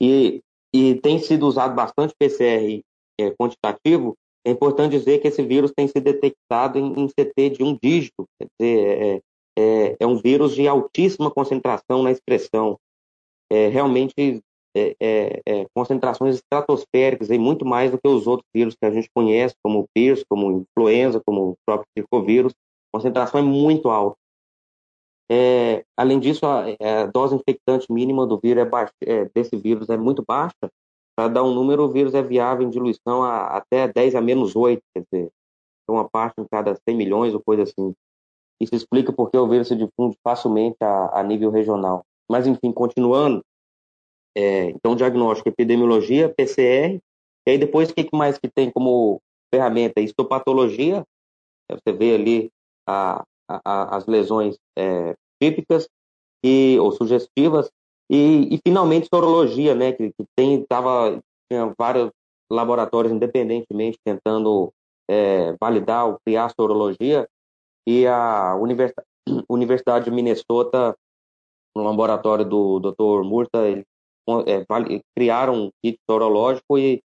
E, 0.00 0.40
e 0.74 0.94
tem 0.96 1.18
sido 1.18 1.46
usado 1.46 1.74
bastante 1.74 2.14
PCR 2.18 2.82
é, 3.20 3.30
quantitativo. 3.32 4.16
É 4.46 4.50
importante 4.50 4.92
dizer 4.92 5.18
que 5.18 5.28
esse 5.28 5.42
vírus 5.42 5.72
tem 5.76 5.86
sido 5.86 6.00
detectado 6.00 6.78
em, 6.78 7.00
em 7.00 7.08
CT 7.08 7.50
de 7.50 7.62
um 7.62 7.76
dígito, 7.80 8.24
quer 8.38 8.48
dizer, 8.58 8.88
é, 8.88 9.20
é, 9.58 9.96
é 10.00 10.06
um 10.06 10.16
vírus 10.16 10.54
de 10.54 10.66
altíssima 10.66 11.30
concentração 11.30 12.02
na 12.02 12.10
expressão. 12.10 12.78
É, 13.52 13.68
realmente 13.68 14.40
é, 14.76 14.94
é, 15.00 15.42
é, 15.46 15.66
concentrações 15.74 16.36
estratosféricas 16.36 17.30
e 17.30 17.38
muito 17.38 17.64
mais 17.64 17.90
do 17.90 17.98
que 17.98 18.08
os 18.08 18.26
outros 18.26 18.48
vírus 18.54 18.74
que 18.74 18.86
a 18.86 18.90
gente 18.90 19.08
conhece, 19.14 19.54
como 19.62 19.80
o 19.80 19.86
PIRS, 19.94 20.24
como 20.28 20.64
influenza, 20.64 21.20
como 21.24 21.50
o 21.50 21.54
próprio 21.66 21.88
circovírus. 21.96 22.52
A 22.52 22.98
concentração 22.98 23.40
é 23.40 23.42
muito 23.42 23.88
alta. 23.88 24.16
É, 25.30 25.84
além 25.96 26.18
disso, 26.18 26.44
a, 26.44 26.64
a, 26.64 27.06
dose 27.06 27.36
infectante 27.36 27.92
mínima 27.92 28.26
do 28.26 28.38
vírus 28.38 28.62
é 28.62 28.68
baixa, 28.68 28.92
é, 29.04 29.26
desse 29.34 29.56
vírus 29.56 29.88
é 29.88 29.96
muito 29.96 30.24
baixa. 30.26 30.70
Para 31.16 31.28
dar 31.28 31.44
um 31.44 31.54
número, 31.54 31.84
o 31.84 31.88
vírus 31.88 32.14
é 32.14 32.22
viável 32.22 32.66
em 32.66 32.70
diluição 32.70 33.22
a, 33.22 33.56
até 33.56 33.86
10 33.86 34.14
a 34.14 34.20
menos 34.20 34.56
8, 34.56 34.82
quer 34.94 35.04
dizer, 35.10 35.30
uma 35.88 36.08
parte 36.08 36.40
em 36.40 36.46
cada 36.50 36.74
100 36.88 36.96
milhões 36.96 37.34
ou 37.34 37.42
coisa 37.44 37.64
assim. 37.64 37.94
Isso 38.60 38.74
explica 38.74 39.12
porque 39.12 39.36
o 39.36 39.48
vírus 39.48 39.68
se 39.68 39.76
difunde 39.76 40.16
facilmente 40.22 40.76
a 40.80 41.22
nível 41.22 41.50
regional. 41.50 42.04
Mas, 42.30 42.46
enfim, 42.46 42.70
continuando, 42.72 43.42
é, 44.36 44.70
então, 44.70 44.94
diagnóstico, 44.94 45.48
epidemiologia, 45.48 46.28
PCR, 46.28 47.00
e 47.46 47.50
aí 47.50 47.58
depois 47.58 47.90
o 47.90 47.94
que 47.94 48.08
mais 48.12 48.38
que 48.38 48.48
tem 48.48 48.70
como 48.70 49.20
ferramenta? 49.52 50.00
Histopatologia, 50.00 51.04
você 51.70 51.92
vê 51.92 52.14
ali 52.14 52.50
a, 52.86 53.24
a, 53.48 53.96
as 53.96 54.06
lesões 54.06 54.56
é, 54.78 55.14
típicas 55.42 55.88
e, 56.44 56.78
ou 56.80 56.92
sugestivas, 56.92 57.70
e, 58.10 58.54
e 58.54 58.58
finalmente 58.66 59.08
sorologia, 59.12 59.74
né, 59.74 59.92
que, 59.92 60.10
que 60.10 60.24
tem, 60.36 60.64
tava, 60.64 61.20
tinha 61.50 61.72
vários 61.78 62.10
laboratórios 62.50 63.12
independentemente 63.12 63.98
tentando 64.04 64.72
é, 65.08 65.56
validar 65.60 66.06
ou 66.06 66.18
criar 66.24 66.52
sorologia, 66.58 67.28
e 67.86 68.06
a 68.06 68.56
Universidade 69.48 70.04
de 70.04 70.10
Minnesota, 70.10 70.96
no 71.76 71.84
laboratório 71.84 72.44
do 72.44 72.80
Dr. 72.80 73.24
Murta, 73.24 73.68
ele 73.68 73.84
é, 74.46 74.64
criaram 75.16 75.54
um 75.54 75.70
kit 75.82 75.98
sorológico 76.08 76.78
e, 76.78 77.02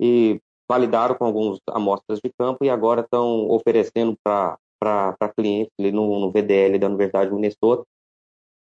e 0.00 0.40
validaram 0.68 1.14
com 1.14 1.24
algumas 1.24 1.58
amostras 1.70 2.20
de 2.22 2.30
campo 2.38 2.64
e 2.64 2.70
agora 2.70 3.00
estão 3.00 3.48
oferecendo 3.50 4.16
para 4.22 4.58
clientes 5.36 5.72
no, 5.78 6.20
no, 6.20 6.30
VDL 6.30 6.78
da 6.78 6.86
Universidade 6.86 7.30
de 7.30 7.34
Minnesota. 7.34 7.84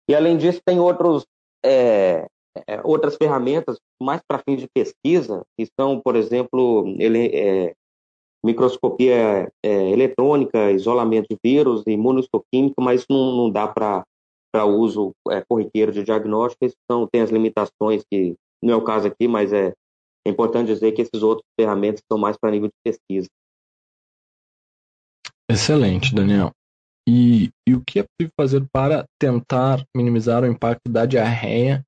E 0.08 0.14
além 0.14 0.36
disso, 0.36 0.60
tem 0.64 0.78
outros, 0.78 1.26
é, 1.64 2.26
é, 2.66 2.80
outras 2.84 3.16
ferramentas 3.16 3.78
mais 4.00 4.20
para 4.26 4.38
fins 4.38 4.60
de 4.60 4.68
pesquisa, 4.68 5.44
que 5.58 5.66
são, 5.78 6.00
por 6.00 6.14
exemplo, 6.14 6.86
ele, 6.98 7.26
é, 7.34 7.74
microscopia 8.44 9.50
é, 9.62 9.90
eletrônica, 9.90 10.70
isolamento 10.70 11.26
de 11.28 11.38
vírus, 11.42 11.82
imunohistoquímica, 11.86 12.80
mas 12.80 13.00
isso 13.00 13.08
não, 13.10 13.36
não 13.36 13.50
dá 13.50 13.66
para 13.66 14.04
uso 14.64 15.12
é, 15.30 15.42
corriqueiro 15.42 15.92
de 15.92 16.02
diagnóstico, 16.02 16.64
então 16.84 17.06
tem 17.06 17.22
as 17.22 17.30
limitações 17.30 18.02
que 18.10 18.34
não 18.62 18.74
é 18.74 18.76
o 18.76 18.84
caso 18.84 19.06
aqui, 19.06 19.28
mas 19.28 19.52
é, 19.52 19.74
é 20.26 20.30
importante 20.30 20.68
dizer 20.68 20.92
que 20.92 21.02
esses 21.02 21.22
outros 21.22 21.46
ferramentas 21.58 22.02
são 22.10 22.18
mais 22.18 22.36
para 22.36 22.50
nível 22.50 22.68
de 22.68 22.74
pesquisa. 22.84 23.28
Excelente, 25.48 26.14
Daniel. 26.14 26.50
E, 27.08 27.50
e 27.68 27.74
o 27.74 27.84
que 27.84 28.00
é 28.00 28.02
possível 28.02 28.32
fazer 28.38 28.66
para 28.72 29.06
tentar 29.20 29.84
minimizar 29.96 30.42
o 30.42 30.46
impacto 30.46 30.90
da 30.90 31.06
diarreia 31.06 31.84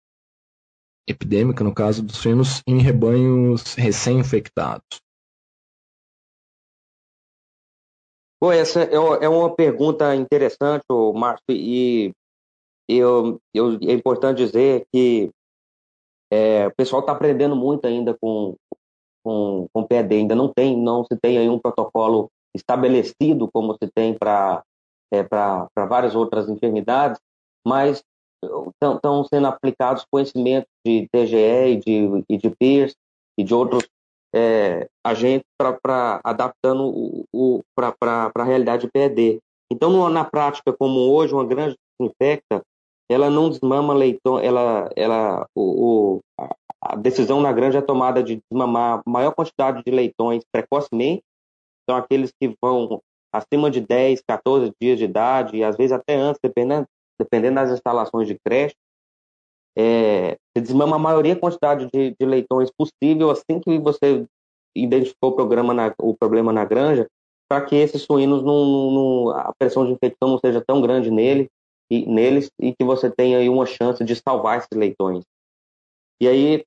epidêmica, 1.09 1.65
no 1.65 1.75
caso 1.75 2.03
dos 2.03 2.19
suínos, 2.19 2.63
em 2.69 2.79
rebanhos 2.79 3.75
recém-infectados? 3.75 5.01
Bom, 8.41 8.53
essa 8.53 8.85
é, 8.85 8.95
é 8.95 9.29
uma 9.29 9.53
pergunta 9.53 10.15
interessante, 10.15 10.85
Márcio, 11.15 11.43
e 11.51 12.13
eu, 12.89 13.41
eu, 13.55 13.79
é 13.83 13.93
importante 13.93 14.39
dizer 14.39 14.87
que 14.93 15.31
é, 16.31 16.67
o 16.67 16.75
pessoal 16.75 17.01
está 17.01 17.13
aprendendo 17.13 17.55
muito 17.55 17.87
ainda 17.87 18.17
com, 18.21 18.57
com, 19.23 19.69
com 19.73 19.85
PED, 19.85 20.15
ainda 20.15 20.35
não 20.35 20.49
tem, 20.49 20.77
não 20.77 21.05
se 21.05 21.17
tem 21.21 21.39
aí 21.39 21.49
um 21.49 21.59
protocolo 21.59 22.31
estabelecido 22.55 23.49
como 23.53 23.75
se 23.75 23.91
tem 23.95 24.15
para 24.15 24.63
é, 25.13 25.27
várias 25.87 26.15
outras 26.15 26.49
enfermidades, 26.49 27.21
mas 27.67 28.03
estão 28.43 29.25
sendo 29.25 29.47
aplicados 29.47 30.05
conhecimentos 30.11 30.71
de 30.87 31.09
TGE 31.13 31.73
e 31.73 31.77
de, 31.77 32.25
e 32.29 32.37
de 32.37 32.51
PIRS 32.51 32.95
e 33.37 33.45
de 33.45 33.55
outros 33.55 33.89
é, 34.35 34.89
agentes 35.05 35.47
para 35.57 36.21
adaptando 36.23 36.85
o, 36.85 37.25
o 37.33 37.63
para 37.75 38.31
a 38.35 38.45
realidade 38.45 38.83
de 38.83 38.93
PED. 38.93 39.41
Então, 39.71 40.09
na 40.09 40.25
prática, 40.25 40.73
como 40.73 41.13
hoje, 41.13 41.35
uma 41.35 41.45
grande 41.45 41.77
infecta, 42.01 42.63
ela 43.09 43.31
não 43.31 43.49
desmama 43.49 43.95
leitão, 43.95 44.39
ela, 44.39 44.91
ela, 44.95 45.47
o, 45.55 46.21
o, 46.37 46.47
a 46.81 46.95
decisão 46.97 47.41
na 47.41 47.53
granja 47.53 47.79
é 47.79 47.83
tomada 47.83 48.23
de 48.23 48.41
desmamar 48.51 49.03
maior 49.07 49.33
quantidade 49.33 49.83
de 49.85 49.91
leitões 49.91 50.45
precocemente, 50.53 51.23
são 51.89 51.97
aqueles 51.97 52.31
que 52.39 52.55
vão 52.63 53.01
acima 53.33 53.71
de 53.71 53.81
10, 53.81 54.23
14 54.27 54.73
dias 54.81 54.99
de 54.99 55.05
idade, 55.05 55.57
e 55.57 55.65
às 55.65 55.77
vezes 55.77 55.93
até 55.93 56.15
antes, 56.15 56.41
dependendo, 56.43 56.87
dependendo 57.19 57.57
das 57.57 57.71
instalações 57.71 58.29
de 58.29 58.39
creche, 58.45 58.75
é, 59.77 60.37
você 60.53 60.63
desmama 60.63 60.97
a 60.97 60.99
maioria 60.99 61.37
quantidade 61.37 61.89
de, 61.93 62.15
de, 62.19 62.27
leitões 62.27 62.71
possível 62.71 63.31
assim 63.31 63.61
que 63.61 63.79
você 63.79 64.27
identificou 64.77 65.31
o, 65.31 65.37
programa 65.37 65.73
na, 65.73 65.95
o 66.01 66.17
problema 66.17 66.53
na 66.53 66.65
granja, 66.65 67.07
para 67.49 67.65
que 67.65 67.77
esses 67.77 68.03
suínos, 68.03 68.43
não, 68.43 68.91
não, 68.91 69.31
a 69.31 69.53
pressão 69.59 69.87
de 69.87 69.93
infecção 69.93 70.29
não 70.29 70.39
seja 70.39 70.63
tão 70.67 70.83
grande 70.83 71.11
nele, 71.11 71.49
e, 71.91 72.07
neles 72.07 72.51
e 72.61 72.75
que 72.75 72.85
você 72.85 73.11
tenha 73.11 73.39
aí 73.39 73.49
uma 73.49 73.67
chance 73.67 74.03
de 74.05 74.15
salvar 74.17 74.59
esses 74.59 74.71
leitões. 74.73 75.25
E 76.21 76.29
aí, 76.29 76.65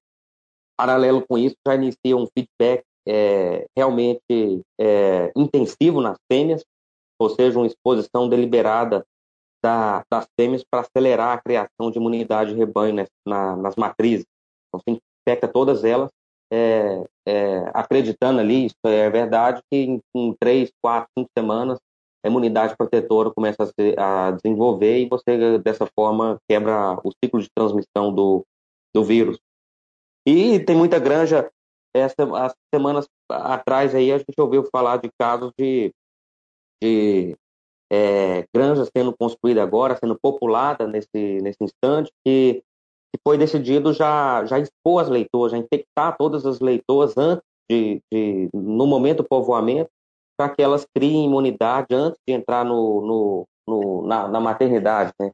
paralelo 0.77 1.25
com 1.27 1.37
isso, 1.37 1.55
já 1.65 1.75
inicia 1.75 2.17
um 2.17 2.27
feedback 2.27 2.83
é, 3.07 3.65
realmente 3.75 4.61
é, 4.79 5.31
intensivo 5.35 6.01
nas 6.01 6.17
fêmeas, 6.31 6.63
ou 7.19 7.29
seja, 7.29 7.59
uma 7.59 7.67
exposição 7.67 8.27
deliberada 8.27 9.05
da, 9.63 10.03
das 10.11 10.27
fêmeas 10.39 10.63
para 10.63 10.81
acelerar 10.81 11.37
a 11.37 11.41
criação 11.41 11.91
de 11.91 11.97
imunidade 11.97 12.53
de 12.53 12.57
rebanho 12.57 12.95
né, 12.95 13.07
na, 13.25 13.55
nas 13.55 13.75
matrizes. 13.75 14.25
Então, 14.67 14.81
você 14.83 14.99
infecta 15.27 15.47
todas 15.47 15.83
elas, 15.83 16.09
é, 16.51 17.03
é, 17.27 17.71
acreditando 17.73 18.39
ali, 18.39 18.65
isso 18.65 18.75
é 18.85 19.09
verdade, 19.09 19.61
que 19.71 19.77
em, 19.77 20.01
em 20.15 20.35
três, 20.39 20.71
quatro, 20.81 21.09
cinco 21.17 21.29
semanas 21.37 21.79
a 22.23 22.27
imunidade 22.27 22.75
protetora 22.77 23.31
começa 23.31 23.63
a, 23.63 23.65
se, 23.65 23.95
a, 23.97 24.31
desenvolver 24.31 24.99
e 24.99 25.09
você, 25.09 25.57
dessa 25.59 25.87
forma, 25.87 26.37
quebra 26.47 26.99
o 27.03 27.11
ciclo 27.23 27.41
de 27.41 27.49
transmissão 27.55 28.13
do, 28.13 28.45
do 28.93 29.03
vírus. 29.03 29.39
E 30.25 30.59
tem 30.59 30.75
muita 30.75 30.99
granja, 30.99 31.51
essa, 31.93 32.23
as 32.37 32.53
semanas 32.73 33.07
atrás 33.29 33.95
aí 33.95 34.11
a 34.11 34.17
gente 34.17 34.39
ouviu 34.39 34.63
falar 34.71 34.97
de 34.97 35.09
casos 35.19 35.51
de, 35.57 35.91
de 36.81 37.35
é, 37.91 38.45
granjas 38.55 38.89
sendo 38.95 39.15
construída 39.17 39.63
agora, 39.63 39.97
sendo 39.97 40.17
populada 40.21 40.87
nesse, 40.87 41.41
nesse 41.41 41.63
instante, 41.63 42.11
que, 42.25 42.63
que 43.11 43.19
foi 43.27 43.37
decidido 43.37 43.93
já, 43.93 44.45
já 44.45 44.59
expor 44.59 45.01
as 45.01 45.09
leitoas, 45.09 45.51
já 45.51 45.57
infectar 45.57 46.15
todas 46.17 46.45
as 46.45 46.59
leitoas 46.59 47.17
antes 47.17 47.43
de, 47.69 48.01
de 48.11 48.49
no 48.53 48.85
momento 48.85 49.17
do 49.17 49.27
povoamento, 49.27 49.89
para 50.41 50.49
que 50.49 50.61
elas 50.61 50.87
criem 50.95 51.25
imunidade 51.25 51.93
antes 51.93 52.19
de 52.27 52.33
entrar 52.33 52.65
no, 52.65 53.01
no, 53.01 53.47
no 53.67 54.07
na, 54.07 54.27
na, 54.27 54.39
maternidade. 54.39 55.11
Né? 55.19 55.29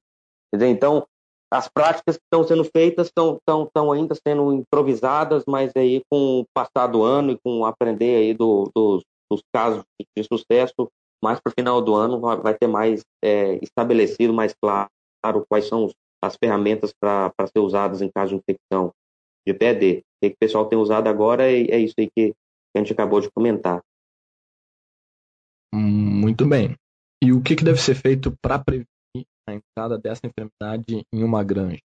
Quer 0.51 0.57
dizer, 0.57 0.69
então, 0.69 1.07
as 1.49 1.69
práticas 1.69 2.17
que 2.17 2.23
estão 2.25 2.45
sendo 2.45 2.65
feitas 2.65 3.07
estão, 3.07 3.37
estão, 3.37 3.63
estão 3.63 3.91
ainda 3.93 4.13
sendo 4.27 4.51
improvisadas, 4.51 5.45
mas 5.47 5.71
aí 5.77 6.01
com 6.11 6.41
o 6.41 6.45
passar 6.53 6.87
do 6.87 7.03
ano 7.03 7.31
e 7.31 7.39
com 7.41 7.65
aprender 7.65 8.17
aí 8.17 8.33
do, 8.33 8.69
dos, 8.75 9.03
dos 9.31 9.41
casos 9.55 9.81
de 10.01 10.23
sucesso, 10.25 10.89
mais 11.23 11.39
para 11.39 11.51
o 11.51 11.53
final 11.57 11.81
do 11.81 11.95
ano 11.95 12.19
vai, 12.19 12.53
ter 12.53 12.67
mais 12.67 13.01
é, 13.23 13.57
estabelecido, 13.63 14.33
mais 14.33 14.53
claro 14.61 14.89
quais 15.47 15.67
são 15.67 15.89
as 16.21 16.35
ferramentas 16.35 16.91
para 16.99 17.31
ser 17.47 17.59
usadas 17.59 18.01
em 18.01 18.11
caso 18.13 18.35
de 18.35 18.41
infecção 18.41 18.91
de 19.47 19.53
PED. 19.53 19.99
O 19.99 20.27
que 20.27 20.33
o 20.33 20.37
pessoal 20.37 20.65
tem 20.65 20.77
usado 20.77 21.07
agora 21.07 21.49
é, 21.49 21.61
é 21.71 21.79
isso 21.79 21.95
aí 21.97 22.09
que 22.13 22.33
a 22.75 22.79
gente 22.79 22.91
acabou 22.91 23.21
de 23.21 23.31
comentar. 23.31 23.81
Muito 25.73 26.47
bem. 26.47 26.75
E 27.23 27.33
o 27.33 27.41
que, 27.41 27.55
que 27.55 27.63
deve 27.63 27.79
ser 27.79 27.95
feito 27.95 28.35
para 28.41 28.59
prevenir 28.59 28.87
a 29.47 29.53
entrada 29.53 29.97
dessa 29.97 30.21
enfermidade 30.25 31.05
em 31.11 31.23
uma 31.23 31.43
granja? 31.43 31.81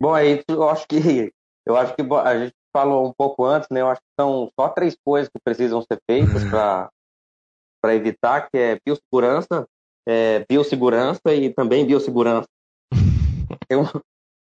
Bom, 0.00 0.12
aí 0.12 0.42
eu 0.48 0.68
acho 0.68 0.86
que 0.86 0.96
eu 1.66 1.76
acho 1.76 1.94
que 1.94 2.02
a 2.02 2.38
gente 2.38 2.54
falou 2.74 3.08
um 3.08 3.12
pouco 3.12 3.44
antes, 3.44 3.68
né? 3.70 3.80
Eu 3.80 3.88
acho 3.88 4.00
que 4.00 4.20
são 4.20 4.50
só 4.58 4.68
três 4.68 4.96
coisas 5.04 5.28
que 5.28 5.40
precisam 5.42 5.80
ser 5.82 5.98
feitas 6.08 6.42
uhum. 6.42 6.50
para 6.50 6.90
para 7.80 7.94
evitar, 7.94 8.48
que 8.48 8.56
é 8.56 8.78
biossegurança, 8.82 9.68
é, 10.08 10.42
biossegurança 10.48 11.34
e 11.34 11.52
também 11.52 11.86
biossegurança. 11.86 12.48
tem, 13.68 13.76
um, 13.76 13.84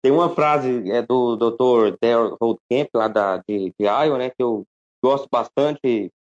tem 0.03 0.13
uma 0.13 0.29
frase 0.35 0.91
é, 0.91 1.01
do 1.01 1.37
Dr. 1.37 1.97
Daryl 2.03 2.37
Holdcamp, 2.39 2.91
lá 2.95 3.09
da, 3.09 3.39
de, 3.39 3.73
de 3.79 3.87
Iowa, 3.87 4.19
né, 4.19 4.29
que 4.29 4.43
eu 4.43 4.67
gosto 5.03 5.27
bastante, 5.33 6.13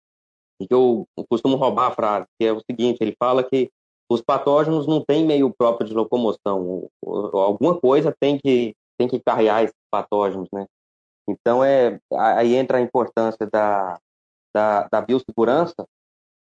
que 0.66 0.74
eu 0.74 1.06
costumo 1.28 1.56
roubar 1.56 1.88
a 1.88 1.94
frase, 1.94 2.26
que 2.38 2.46
é 2.46 2.52
o 2.52 2.60
seguinte, 2.60 2.98
ele 3.00 3.14
fala 3.18 3.44
que 3.44 3.70
os 4.10 4.22
patógenos 4.22 4.86
não 4.86 5.04
têm 5.04 5.26
meio 5.26 5.52
próprio 5.52 5.86
de 5.86 5.94
locomoção, 5.94 6.88
alguma 7.04 7.78
coisa 7.78 8.14
tem 8.18 8.38
que, 8.38 8.74
tem 8.98 9.06
que 9.06 9.20
carregar 9.20 9.62
esses 9.62 9.76
patógenos, 9.90 10.48
né? 10.52 10.66
Então, 11.28 11.62
é, 11.62 12.00
aí 12.14 12.54
entra 12.56 12.78
a 12.78 12.80
importância 12.80 13.46
da, 13.46 13.98
da, 14.54 14.88
da 14.88 15.00
biossegurança, 15.02 15.86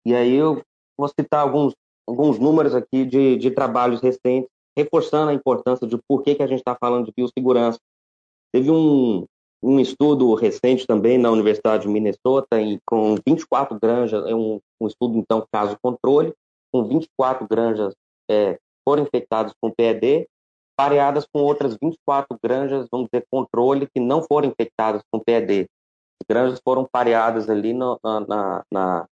e 0.06 0.15
aí 0.15 0.34
eu 0.34 0.63
vou 0.97 1.10
citar 1.10 1.41
alguns, 1.41 1.73
alguns 2.08 2.39
números 2.39 2.73
aqui 2.73 3.06
de, 3.06 3.36
de 3.36 3.51
trabalhos 3.51 3.99
recentes, 3.99 4.49
reforçando 4.77 5.32
a 5.32 5.34
importância 5.34 5.86
de 5.86 5.97
por 6.08 6.23
que, 6.23 6.36
que 6.36 6.43
a 6.43 6.47
gente 6.47 6.60
está 6.60 6.75
falando 6.80 7.06
de 7.06 7.13
biossegurança. 7.15 7.80
Teve 8.53 8.71
um, 8.71 9.25
um 9.61 9.79
estudo 9.79 10.33
recente 10.35 10.85
também 10.85 11.17
na 11.17 11.31
Universidade 11.31 11.83
de 11.83 11.89
Minnesota, 11.89 12.59
em, 12.59 12.79
com 12.85 13.15
24 13.25 13.79
granjas, 13.79 14.25
é 14.25 14.35
um, 14.35 14.59
um 14.79 14.87
estudo, 14.87 15.17
então, 15.17 15.45
caso 15.51 15.77
controle, 15.81 16.33
com 16.71 16.83
24 16.83 17.47
granjas 17.47 17.93
é, 18.29 18.59
foram 18.87 19.03
infectadas 19.03 19.53
com 19.59 19.71
PED, 19.71 20.27
pareadas 20.77 21.25
com 21.25 21.41
outras 21.41 21.75
24 21.81 22.37
granjas, 22.41 22.87
vamos 22.91 23.09
dizer, 23.11 23.25
controle, 23.31 23.87
que 23.87 23.99
não 23.99 24.21
foram 24.21 24.49
infectadas 24.49 25.01
com 25.11 25.19
PED. 25.19 25.67
As 26.21 26.25
granjas 26.29 26.61
foram 26.63 26.87
pareadas 26.89 27.49
ali 27.49 27.73
na, 27.73 27.97
na, 28.03 28.63
na 28.71 29.07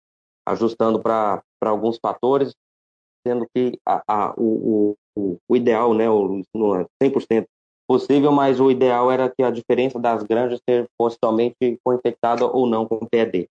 ajustando 0.47 0.99
para 0.99 1.43
alguns 1.61 1.99
fatores, 2.01 2.53
sendo 3.25 3.47
que 3.53 3.79
a, 3.85 4.03
a, 4.07 4.33
o, 4.37 4.95
o, 5.15 5.37
o, 5.47 5.55
ideal, 5.55 5.93
né, 5.93 6.09
o, 6.09 6.41
não 6.53 6.75
é 6.75 6.85
100% 7.01 7.45
possível, 7.91 8.31
mas 8.31 8.61
o 8.61 8.71
ideal 8.71 9.11
era 9.11 9.29
que 9.29 9.43
a 9.43 9.51
diferença 9.51 9.99
das 9.99 10.23
granjas 10.23 10.61
fosse 10.97 11.17
somente 11.21 11.77
com 11.83 11.93
infectada 11.93 12.45
ou 12.45 12.65
não 12.65 12.87
com 12.87 13.05
PED. 13.05 13.49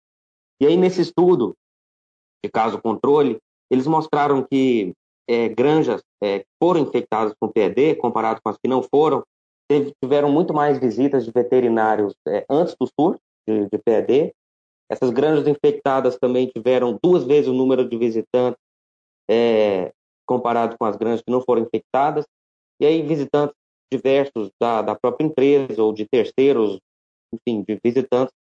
E 0.59 0.65
aí, 0.65 0.75
nesse 0.75 1.01
estudo 1.01 1.55
de 2.43 2.49
caso 2.49 2.81
controle, 2.81 3.37
eles 3.69 3.85
mostraram 3.85 4.43
que 4.43 4.91
é, 5.29 5.49
granjas 5.49 6.01
é, 6.23 6.43
foram 6.59 6.81
infectadas 6.81 7.35
com 7.39 7.47
PED, 7.47 7.95
comparado 7.97 8.41
com 8.43 8.49
as 8.49 8.57
que 8.57 8.67
não 8.67 8.81
foram, 8.81 9.23
teve, 9.69 9.93
tiveram 10.01 10.31
muito 10.31 10.51
mais 10.51 10.79
visitas 10.79 11.25
de 11.25 11.31
veterinários 11.31 12.15
é, 12.27 12.43
antes 12.49 12.75
do 12.79 12.87
surto 12.87 13.21
de, 13.47 13.69
de 13.69 13.77
PED, 13.77 14.33
essas 14.89 15.11
granjas 15.11 15.47
infectadas 15.47 16.17
também 16.17 16.47
tiveram 16.47 16.97
duas 17.03 17.23
vezes 17.23 17.47
o 17.47 17.53
número 17.53 17.87
de 17.87 17.95
visitantes 17.97 18.59
é, 19.29 19.93
comparado 20.25 20.75
com 20.75 20.85
as 20.85 20.97
granjas 20.97 21.21
que 21.21 21.31
não 21.31 21.41
foram 21.41 21.61
infectadas. 21.61 22.25
E 22.81 22.85
aí 22.85 23.03
visitantes 23.03 23.55
diversos 23.91 24.49
da, 24.59 24.81
da 24.81 24.95
própria 24.95 25.25
empresa 25.25 25.83
ou 25.83 25.93
de 25.93 26.05
terceiros, 26.05 26.79
enfim, 27.33 27.63
de 27.67 27.79
visitantes, 27.83 28.33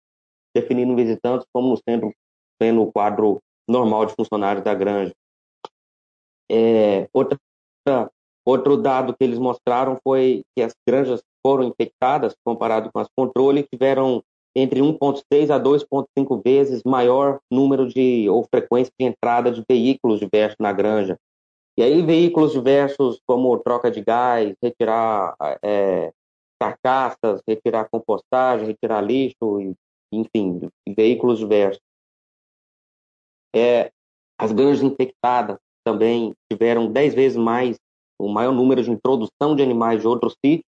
definindo 0.56 0.96
visitantes 0.96 1.48
como 1.54 1.78
sendo, 1.78 2.12
sendo 2.62 2.84
o 2.84 2.92
quadro 2.92 3.40
normal 3.70 4.06
de 4.06 4.14
funcionários 4.14 4.64
da 4.64 4.74
granja. 4.74 5.14
É, 6.50 7.08
outra, 7.14 7.38
outro 8.46 8.76
dado 8.76 9.16
que 9.16 9.24
eles 9.24 9.40
mostraram 9.40 9.98
foi 10.04 10.44
que 10.56 10.62
as 10.62 10.74
granjas 10.88 11.22
foram 11.46 11.64
infectadas, 11.64 12.36
comparado 12.46 12.92
com 12.92 13.00
as 13.00 13.08
controle, 13.16 13.64
tiveram 13.64 14.22
entre 14.56 14.82
1,6 14.82 15.50
a 15.50 15.58
2,5 15.58 16.42
vezes 16.44 16.84
maior 16.84 17.40
número 17.50 17.88
de 17.88 18.30
ou 18.30 18.44
frequência 18.44 18.92
de 19.00 19.06
entrada 19.06 19.52
de 19.52 19.64
veículos 19.68 20.20
diversos 20.20 20.58
na 20.60 20.74
granja. 20.74 21.18
E 21.82 21.84
aí 21.84 22.04
veículos 22.04 22.52
diversos 22.52 23.20
como 23.26 23.58
troca 23.58 23.90
de 23.90 24.04
gás, 24.04 24.56
retirar 24.62 25.36
é, 25.64 26.14
carcaças, 26.60 27.42
retirar 27.48 27.90
compostagem, 27.90 28.68
retirar 28.68 29.02
lixo, 29.02 29.76
enfim, 30.14 30.70
veículos 30.96 31.40
diversos. 31.40 31.82
É, 33.56 33.92
as 34.38 34.52
granjas 34.52 34.84
infectadas 34.84 35.58
também 35.84 36.36
tiveram 36.52 36.86
10 36.86 37.16
vezes 37.16 37.36
mais, 37.36 37.80
o 38.20 38.30
maior 38.30 38.52
número 38.52 38.84
de 38.84 38.92
introdução 38.92 39.56
de 39.56 39.64
animais 39.64 40.02
de 40.02 40.08
outros 40.08 40.36
sítios, 40.46 40.70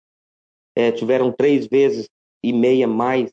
é, 0.77 0.90
tiveram 0.90 1.31
três 1.31 1.69
vezes 1.69 2.09
e 2.42 2.53
meia 2.53 2.88
mais 2.88 3.31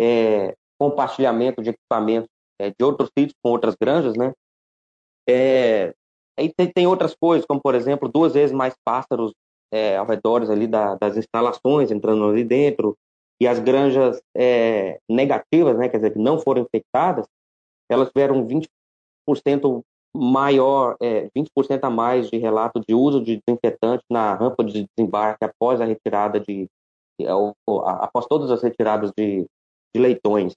é, 0.00 0.56
compartilhamento 0.78 1.62
de 1.62 1.68
equipamento 1.68 2.28
é, 2.58 2.70
de 2.70 2.82
outros 2.82 3.10
sítios 3.10 3.36
com 3.44 3.50
outras 3.50 3.76
granjas, 3.78 4.16
né? 4.16 4.32
É, 5.28 5.94
aí 6.40 6.52
tem, 6.56 6.70
tem, 6.72 6.86
outras 6.86 7.14
coisas, 7.14 7.46
como 7.46 7.60
por 7.60 7.74
exemplo, 7.74 8.08
duas 8.08 8.32
vezes 8.32 8.54
mais 8.54 8.74
pássaros 8.84 9.32
é, 9.72 9.96
ao 9.96 10.06
redor 10.06 10.42
ali 10.50 10.66
da, 10.66 10.96
das 10.96 11.16
instalações 11.16 11.90
entrando 11.90 12.24
ali 12.24 12.44
dentro, 12.44 12.96
e 13.40 13.46
as 13.46 13.58
granjas 13.58 14.20
é, 14.36 14.98
negativas, 15.08 15.76
né, 15.78 15.88
quer 15.88 15.96
dizer, 15.96 16.12
que 16.12 16.18
não 16.18 16.38
foram 16.38 16.62
infectadas, 16.62 17.26
elas 17.88 18.08
tiveram 18.08 18.46
20% 18.46 19.82
maior, 20.14 20.96
é, 21.00 21.28
20% 21.36 21.84
a 21.84 21.90
mais 21.90 22.28
de 22.28 22.36
relato 22.36 22.80
de 22.86 22.94
uso 22.94 23.22
de 23.22 23.40
desinfetante 23.46 24.04
na 24.10 24.34
rampa 24.34 24.64
de 24.64 24.86
desembarque 24.96 25.44
após 25.44 25.80
a 25.80 25.84
retirada 25.84 26.38
de, 26.40 26.66
após 28.02 28.26
todas 28.26 28.50
as 28.50 28.62
retiradas 28.62 29.12
de, 29.16 29.46
de 29.94 30.00
leitões. 30.00 30.54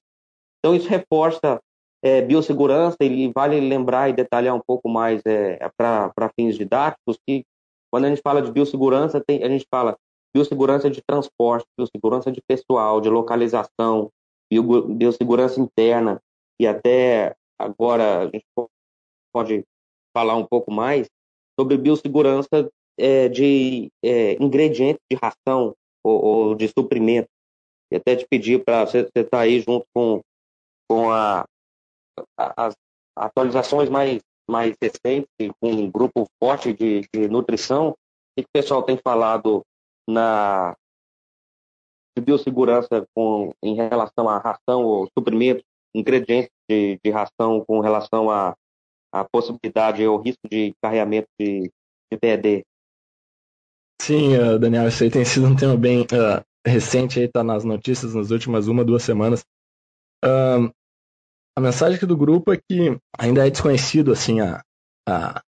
Então, 0.59 0.75
isso 0.75 0.89
reforça 0.89 1.61
é, 2.03 2.21
biossegurança 2.21 2.97
e 3.01 3.31
vale 3.33 3.59
lembrar 3.61 4.09
e 4.09 4.13
detalhar 4.13 4.53
um 4.53 4.59
pouco 4.59 4.89
mais 4.89 5.21
é, 5.25 5.57
para 5.77 6.29
fins 6.37 6.57
didáticos 6.57 7.17
que 7.25 7.45
quando 7.89 8.05
a 8.05 8.09
gente 8.09 8.21
fala 8.21 8.41
de 8.41 8.51
biossegurança, 8.51 9.23
tem, 9.25 9.41
a 9.43 9.47
gente 9.47 9.65
fala 9.71 9.95
biossegurança 10.35 10.89
de 10.89 11.01
transporte, 11.01 11.65
biossegurança 11.77 12.31
de 12.31 12.41
pessoal, 12.41 12.99
de 12.99 13.07
localização, 13.07 14.09
bio, 14.51 14.81
biossegurança 14.81 15.61
interna 15.61 16.19
e 16.59 16.67
até 16.67 17.35
agora 17.57 18.23
a 18.23 18.25
gente 18.25 18.45
pode 19.31 19.63
falar 20.13 20.35
um 20.35 20.45
pouco 20.45 20.71
mais 20.71 21.07
sobre 21.57 21.77
biossegurança 21.77 22.69
é, 22.97 23.29
de 23.29 23.89
é, 24.03 24.33
ingredientes 24.43 25.01
de 25.09 25.17
ração 25.17 25.73
ou, 26.03 26.25
ou 26.25 26.55
de 26.55 26.67
suprimento. 26.67 27.29
E 27.91 27.95
até 27.95 28.15
te 28.15 28.27
pedir 28.27 28.63
para 28.63 28.85
você 28.85 28.99
estar 28.99 29.23
tá 29.23 29.39
aí 29.41 29.59
junto 29.59 29.85
com, 29.93 30.21
com 30.89 31.11
a, 31.11 31.45
as 32.37 32.75
atualizações 33.15 33.89
mais, 33.89 34.21
mais 34.49 34.75
recentes, 34.81 35.27
com 35.59 35.71
um 35.71 35.89
grupo 35.89 36.27
forte 36.41 36.73
de, 36.73 37.01
de 37.13 37.27
nutrição, 37.27 37.89
o 37.89 37.95
que 38.35 38.43
o 38.43 38.53
pessoal 38.53 38.83
tem 38.83 38.97
falado 38.97 39.63
na 40.07 40.75
de 42.15 42.23
biossegurança 42.23 43.07
com, 43.15 43.51
em 43.63 43.75
relação 43.75 44.29
à 44.29 44.37
ração 44.37 44.83
ou 44.83 45.09
suprimento, 45.17 45.63
ingredientes 45.95 46.51
de, 46.69 46.99
de 47.03 47.11
ração 47.11 47.63
com 47.65 47.79
relação 47.79 48.29
à 48.29 48.55
a, 49.11 49.21
a 49.21 49.25
possibilidade 49.25 50.05
ou 50.05 50.21
risco 50.21 50.47
de 50.49 50.73
carregamento 50.81 51.27
de, 51.39 51.71
de? 52.11 52.63
Sim, 54.01 54.37
uh, 54.37 54.59
Daniel, 54.59 54.87
isso 54.87 55.03
aí 55.03 55.09
tem 55.09 55.25
sido 55.25 55.47
um 55.47 55.55
tema 55.55 55.77
bem 55.77 56.01
uh, 56.01 56.43
recente 56.65 57.19
aí, 57.19 57.27
tá 57.27 57.43
nas 57.43 57.63
notícias 57.63 58.13
nas 58.13 58.31
últimas 58.31 58.67
uma, 58.67 58.83
duas 58.83 59.03
semanas. 59.03 59.43
Um, 60.23 60.69
a 61.55 61.61
mensagem 61.61 61.97
aqui 61.97 62.05
do 62.05 62.17
grupo 62.17 62.51
é 62.51 62.57
que 62.57 62.97
ainda 63.17 63.45
é 63.45 63.49
desconhecido 63.49 64.11
assim 64.11 64.39
a, 64.41 64.61
a 65.07 65.41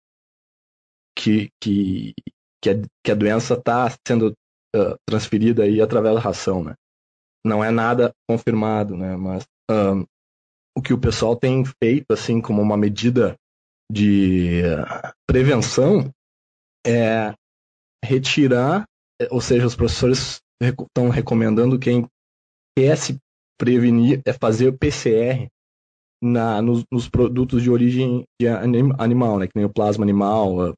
que, 1.17 1.49
que, 1.61 2.13
que, 2.61 2.69
a, 2.69 2.73
que 3.03 3.11
a 3.11 3.15
doença 3.15 3.55
está 3.55 3.89
sendo 4.07 4.33
uh, 4.75 4.95
transferida 5.07 5.63
aí 5.63 5.81
através 5.81 6.15
da 6.15 6.21
ração, 6.21 6.63
né? 6.63 6.75
Não 7.45 7.63
é 7.63 7.71
nada 7.71 8.11
confirmado, 8.29 8.95
né? 8.95 9.15
Mas 9.15 9.45
um, 9.71 10.05
o 10.77 10.81
que 10.81 10.93
o 10.93 10.99
pessoal 10.99 11.35
tem 11.35 11.63
feito 11.81 12.11
assim 12.11 12.41
como 12.41 12.61
uma 12.61 12.77
medida 12.77 13.35
de 13.91 14.61
uh, 14.63 15.13
prevenção 15.27 16.11
é 16.85 17.33
retirar, 18.03 18.85
ou 19.31 19.41
seja, 19.41 19.65
os 19.65 19.75
professores 19.75 20.39
estão 20.61 21.09
recomendando 21.09 21.79
quem 21.79 22.07
quer 22.77 22.95
se 22.95 23.17
prevenir 23.57 24.21
é 24.25 24.33
fazer 24.33 24.67
o 24.67 24.77
PCR 24.77 25.47
na, 26.21 26.61
nos, 26.61 26.83
nos 26.91 27.09
produtos 27.09 27.61
de 27.61 27.69
origem 27.69 28.25
de 28.39 28.47
anim, 28.47 28.91
animal, 28.97 29.39
né? 29.39 29.47
Que 29.47 29.53
nem 29.55 29.65
o 29.65 29.73
plasma 29.73 30.03
animal, 30.03 30.61
a, 30.61 30.73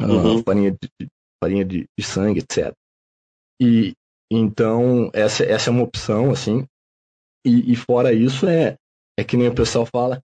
uhum. 0.00 0.38
a 0.38 0.42
farinha, 0.42 0.70
de, 0.72 1.08
farinha 1.42 1.64
de, 1.64 1.86
de, 1.98 2.04
sangue, 2.04 2.40
etc. 2.40 2.72
E 3.60 3.92
então 4.32 5.10
essa, 5.12 5.44
essa 5.44 5.70
é 5.70 5.72
uma 5.72 5.82
opção, 5.82 6.30
assim. 6.30 6.64
E, 7.44 7.72
e 7.72 7.76
fora 7.76 8.12
isso 8.12 8.46
é, 8.46 8.76
é 9.18 9.24
que 9.24 9.36
nem 9.36 9.48
o 9.48 9.54
pessoal 9.54 9.86
fala, 9.86 10.20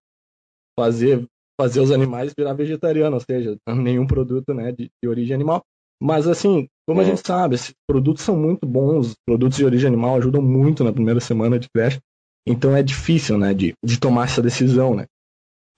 fazer 0.78 1.26
fazer 1.58 1.80
os 1.80 1.90
animais 1.90 2.34
virar 2.36 2.52
vegetariano, 2.52 3.16
ou 3.16 3.20
seja, 3.20 3.56
nenhum 3.66 4.06
produto 4.06 4.52
né, 4.52 4.72
de, 4.72 4.90
de 5.02 5.08
origem 5.08 5.34
animal. 5.34 5.62
Mas 6.00 6.28
assim, 6.28 6.68
como 6.86 7.00
é. 7.00 7.04
a 7.04 7.06
gente 7.06 7.26
sabe, 7.26 7.54
esses 7.54 7.72
produtos 7.88 8.22
são 8.22 8.36
muito 8.36 8.66
bons, 8.66 9.14
produtos 9.26 9.56
de 9.56 9.64
origem 9.64 9.88
animal 9.88 10.16
ajudam 10.16 10.42
muito 10.42 10.84
na 10.84 10.92
primeira 10.92 11.20
semana 11.20 11.58
de 11.58 11.68
creche, 11.70 11.98
então 12.46 12.76
é 12.76 12.82
difícil, 12.82 13.36
né, 13.36 13.52
de, 13.52 13.74
de 13.84 13.98
tomar 13.98 14.24
essa 14.24 14.40
decisão, 14.40 14.94
né. 14.94 15.06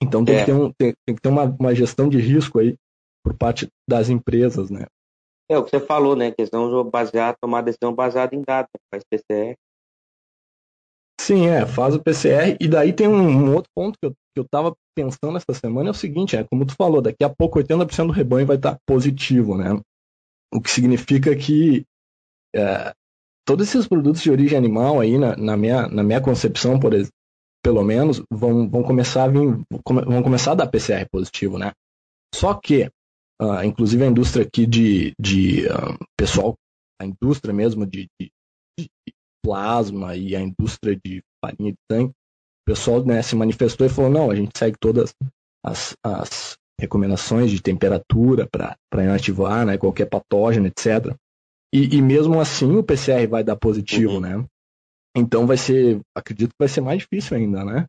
Então 0.01 0.23
tem 0.23 0.35
é. 0.35 0.39
que 0.39 0.45
ter, 0.45 0.53
um, 0.53 0.71
tem, 0.77 0.93
tem, 1.05 1.15
que 1.15 1.21
ter 1.21 1.29
uma, 1.29 1.43
uma 1.43 1.75
gestão 1.75 2.07
de 2.07 2.19
risco 2.19 2.59
aí 2.59 2.75
por 3.23 3.35
parte 3.35 3.67
das 3.89 4.09
empresas, 4.09 4.69
né. 4.69 4.85
É 5.49 5.57
o 5.57 5.63
que 5.63 5.71
você 5.71 5.79
falou, 5.79 6.15
né, 6.15 6.31
questão 6.31 6.69
de 6.69 6.89
basear, 6.89 7.35
tomar 7.41 7.61
decisão 7.61 7.93
baseada 7.93 8.35
em 8.35 8.41
dados, 8.41 8.69
faz 8.93 9.03
PCR. 9.09 9.55
Sim, 11.19 11.47
é, 11.47 11.65
faz 11.65 11.95
o 11.95 12.01
PCR, 12.01 12.55
e 12.61 12.67
daí 12.67 12.93
tem 12.93 13.07
um, 13.07 13.19
um 13.19 13.55
outro 13.55 13.69
ponto 13.75 13.97
que 13.99 14.07
eu, 14.07 14.11
que 14.11 14.39
eu 14.39 14.45
tava 14.49 14.73
pensando 14.95 15.37
essa 15.37 15.59
semana, 15.59 15.89
é 15.89 15.91
o 15.91 15.95
seguinte, 15.95 16.35
é, 16.35 16.43
como 16.43 16.65
tu 16.65 16.75
falou, 16.75 17.01
daqui 17.01 17.23
a 17.23 17.29
pouco 17.29 17.59
80% 17.59 18.07
do 18.07 18.13
rebanho 18.13 18.47
vai 18.47 18.55
estar 18.55 18.77
positivo, 18.87 19.57
né, 19.57 19.69
o 20.53 20.61
que 20.61 20.71
significa 20.71 21.35
que 21.35 21.83
é, 22.55 22.93
todos 23.49 23.67
esses 23.67 23.87
produtos 23.87 24.21
de 24.21 24.29
origem 24.29 24.55
animal 24.55 24.99
aí, 24.99 25.17
na, 25.17 25.35
na, 25.35 25.57
minha, 25.57 25.87
na 25.87 26.03
minha 26.03 26.21
concepção, 26.21 26.79
por 26.79 26.93
pelo 27.63 27.83
menos, 27.83 28.21
vão, 28.31 28.69
vão 28.69 28.83
começar 28.83 29.23
a 29.23 29.27
vir, 29.27 29.59
vão 29.83 30.21
começar 30.21 30.51
a 30.51 30.55
dar 30.55 30.67
PCR 30.67 31.07
positivo, 31.11 31.57
né? 31.57 31.71
Só 32.35 32.53
que, 32.53 32.91
uh, 33.41 33.63
inclusive 33.65 34.03
a 34.03 34.07
indústria 34.07 34.45
aqui 34.45 34.67
de, 34.67 35.13
de 35.19 35.65
uh, 35.65 35.97
pessoal, 36.15 36.53
a 37.01 37.05
indústria 37.07 37.51
mesmo 37.51 37.87
de, 37.87 38.05
de, 38.21 38.31
de, 38.79 38.87
plasma 39.43 40.15
e 40.15 40.35
a 40.35 40.41
indústria 40.41 40.95
de 41.03 41.23
farinha 41.43 41.71
de 41.71 41.77
sangue, 41.91 42.11
o 42.11 42.65
pessoal 42.67 43.03
né, 43.03 43.19
se 43.23 43.35
manifestou 43.35 43.87
e 43.87 43.89
falou, 43.89 44.11
não, 44.11 44.29
a 44.29 44.35
gente 44.35 44.55
segue 44.55 44.77
todas 44.79 45.11
as, 45.65 45.95
as 46.05 46.55
recomendações 46.79 47.49
de 47.49 47.59
temperatura 47.59 48.47
para 48.47 49.03
inativar 49.03 49.65
né, 49.65 49.75
qualquer 49.75 50.05
patógeno, 50.05 50.67
etc. 50.67 51.17
E, 51.73 51.97
e, 51.97 52.01
mesmo 52.01 52.39
assim 52.39 52.77
o 52.77 52.83
PCR 52.83 53.27
vai 53.27 53.43
dar 53.43 53.55
positivo, 53.55 54.13
uhum. 54.13 54.19
né? 54.19 54.45
Então 55.15 55.45
vai 55.45 55.57
ser, 55.57 55.99
acredito 56.15 56.49
que 56.49 56.59
vai 56.59 56.67
ser 56.67 56.81
mais 56.81 56.99
difícil 56.99 57.37
ainda, 57.37 57.63
né? 57.63 57.85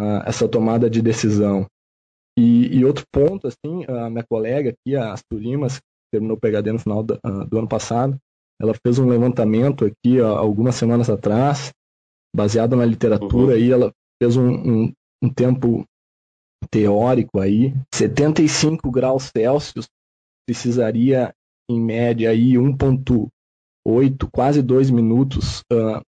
Uh, 0.00 0.22
essa 0.26 0.48
tomada 0.48 0.88
de 0.88 1.02
decisão. 1.02 1.66
E, 2.38 2.78
e, 2.78 2.84
outro 2.84 3.04
ponto, 3.10 3.46
assim, 3.46 3.84
a 3.88 4.10
minha 4.10 4.24
colega 4.24 4.70
aqui, 4.70 4.94
a 4.94 5.12
Asturimas, 5.12 5.78
que 5.78 5.84
terminou 6.12 6.36
o 6.36 6.40
PHD 6.40 6.72
no 6.72 6.78
final 6.78 7.02
do, 7.02 7.14
uh, 7.14 7.46
do, 7.46 7.58
ano 7.58 7.68
passado, 7.68 8.18
ela 8.60 8.74
fez 8.74 8.98
um 8.98 9.08
levantamento 9.08 9.84
aqui 9.84 10.20
algumas 10.20 10.74
semanas 10.74 11.08
atrás, 11.08 11.72
baseado 12.34 12.76
na 12.76 12.84
literatura, 12.84 13.54
uhum. 13.54 13.60
e 13.60 13.70
ela 13.70 13.92
fez 14.22 14.36
um, 14.36 14.50
um, 14.50 14.92
um 15.22 15.32
tempo 15.32 15.84
teórico 16.70 17.40
aí, 17.40 17.74
75 17.94 18.90
graus 18.90 19.30
Celsius 19.34 19.88
precisaria 20.46 21.34
em 21.68 21.80
média 21.80 22.30
aí 22.30 22.52
1.8, 22.52 24.28
quase 24.32 24.62
2 24.62 24.90
minutos 24.90 25.60
uh, 25.72 26.00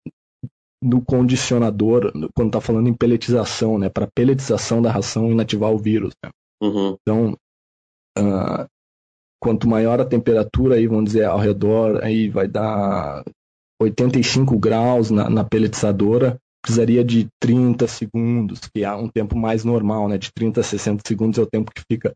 no 0.82 1.02
condicionador, 1.02 2.12
quando 2.34 2.48
está 2.48 2.60
falando 2.60 2.88
em 2.88 2.94
peletização, 2.94 3.78
né? 3.78 3.88
Para 3.88 4.08
peletização 4.14 4.82
da 4.82 4.90
ração 4.90 5.30
inativar 5.30 5.72
o 5.72 5.78
vírus. 5.78 6.12
Né? 6.22 6.30
Uhum. 6.62 6.96
Então, 7.00 7.36
uh, 8.18 8.66
quanto 9.40 9.68
maior 9.68 10.00
a 10.00 10.04
temperatura, 10.04 10.76
aí 10.76 10.86
vamos 10.86 11.06
dizer, 11.06 11.24
ao 11.24 11.38
redor, 11.38 12.02
aí 12.02 12.28
vai 12.28 12.46
dar 12.46 13.24
85 13.80 14.58
graus 14.58 15.10
na, 15.10 15.28
na 15.28 15.44
peletizadora, 15.44 16.38
precisaria 16.62 17.04
de 17.04 17.28
30 17.40 17.86
segundos, 17.86 18.60
que 18.74 18.84
é 18.84 18.92
um 18.92 19.08
tempo 19.08 19.36
mais 19.36 19.64
normal, 19.64 20.08
né? 20.08 20.18
De 20.18 20.30
30 20.32 20.60
a 20.60 20.64
60 20.64 21.02
segundos 21.06 21.38
é 21.38 21.42
o 21.42 21.46
tempo 21.46 21.72
que 21.74 21.82
fica 21.90 22.14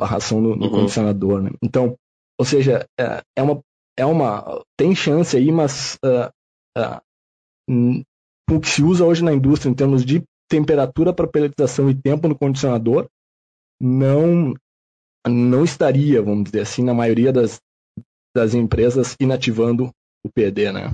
a 0.00 0.06
ração 0.06 0.40
no, 0.40 0.56
no 0.56 0.66
uhum. 0.66 0.70
condicionador, 0.70 1.42
né? 1.42 1.50
Então, 1.62 1.96
ou 2.38 2.44
seja, 2.44 2.86
é, 2.98 3.22
é, 3.36 3.42
uma, 3.42 3.60
é 3.96 4.04
uma. 4.04 4.64
Tem 4.76 4.94
chance 4.94 5.36
aí, 5.36 5.50
mas 5.52 5.98
uh, 6.04 6.30
uh, 6.78 8.02
o 8.50 8.60
que 8.60 8.68
se 8.68 8.82
usa 8.82 9.04
hoje 9.04 9.22
na 9.22 9.32
indústria 9.32 9.70
em 9.70 9.74
termos 9.74 10.04
de 10.04 10.22
temperatura 10.48 11.12
para 11.12 11.28
peletização 11.28 11.88
e 11.88 11.94
tempo 11.94 12.28
no 12.28 12.36
condicionador, 12.36 13.08
não 13.80 14.54
não 15.26 15.64
estaria, 15.64 16.20
vamos 16.20 16.44
dizer 16.44 16.60
assim, 16.60 16.84
na 16.84 16.92
maioria 16.92 17.32
das, 17.32 17.58
das 18.36 18.52
empresas 18.52 19.16
inativando 19.18 19.90
o 20.22 20.30
PD, 20.30 20.70
né? 20.70 20.90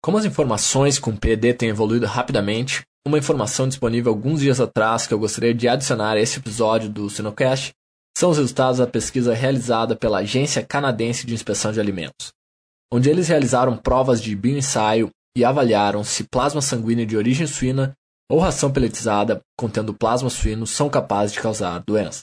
Como 0.00 0.18
as 0.18 0.24
informações 0.24 1.00
com 1.00 1.16
PD 1.16 1.52
têm 1.54 1.68
evoluído 1.68 2.06
rapidamente, 2.06 2.82
uma 3.06 3.18
informação 3.18 3.66
disponível 3.66 4.12
alguns 4.12 4.40
dias 4.40 4.60
atrás 4.60 5.06
que 5.06 5.14
eu 5.14 5.18
gostaria 5.18 5.52
de 5.52 5.68
adicionar 5.68 6.12
a 6.12 6.20
esse 6.20 6.38
episódio 6.38 6.88
do 6.88 7.10
Sinocast 7.10 7.72
são 8.16 8.30
os 8.30 8.38
resultados 8.38 8.78
da 8.78 8.86
pesquisa 8.86 9.34
realizada 9.34 9.96
pela 9.96 10.18
Agência 10.18 10.64
Canadense 10.64 11.26
de 11.26 11.34
Inspeção 11.34 11.72
de 11.72 11.80
Alimentos, 11.80 12.32
onde 12.92 13.08
eles 13.08 13.28
realizaram 13.28 13.76
provas 13.76 14.22
de 14.22 14.34
bioensaio 14.36 15.10
e 15.36 15.44
avaliaram 15.44 16.04
se 16.04 16.24
plasma 16.24 16.60
sanguíneo 16.60 17.06
de 17.06 17.16
origem 17.16 17.46
suína 17.46 17.94
ou 18.30 18.38
ração 18.38 18.72
peletizada 18.72 19.40
contendo 19.58 19.94
plasma 19.94 20.30
suíno 20.30 20.66
são 20.66 20.88
capazes 20.88 21.32
de 21.32 21.40
causar 21.40 21.82
doença. 21.86 22.22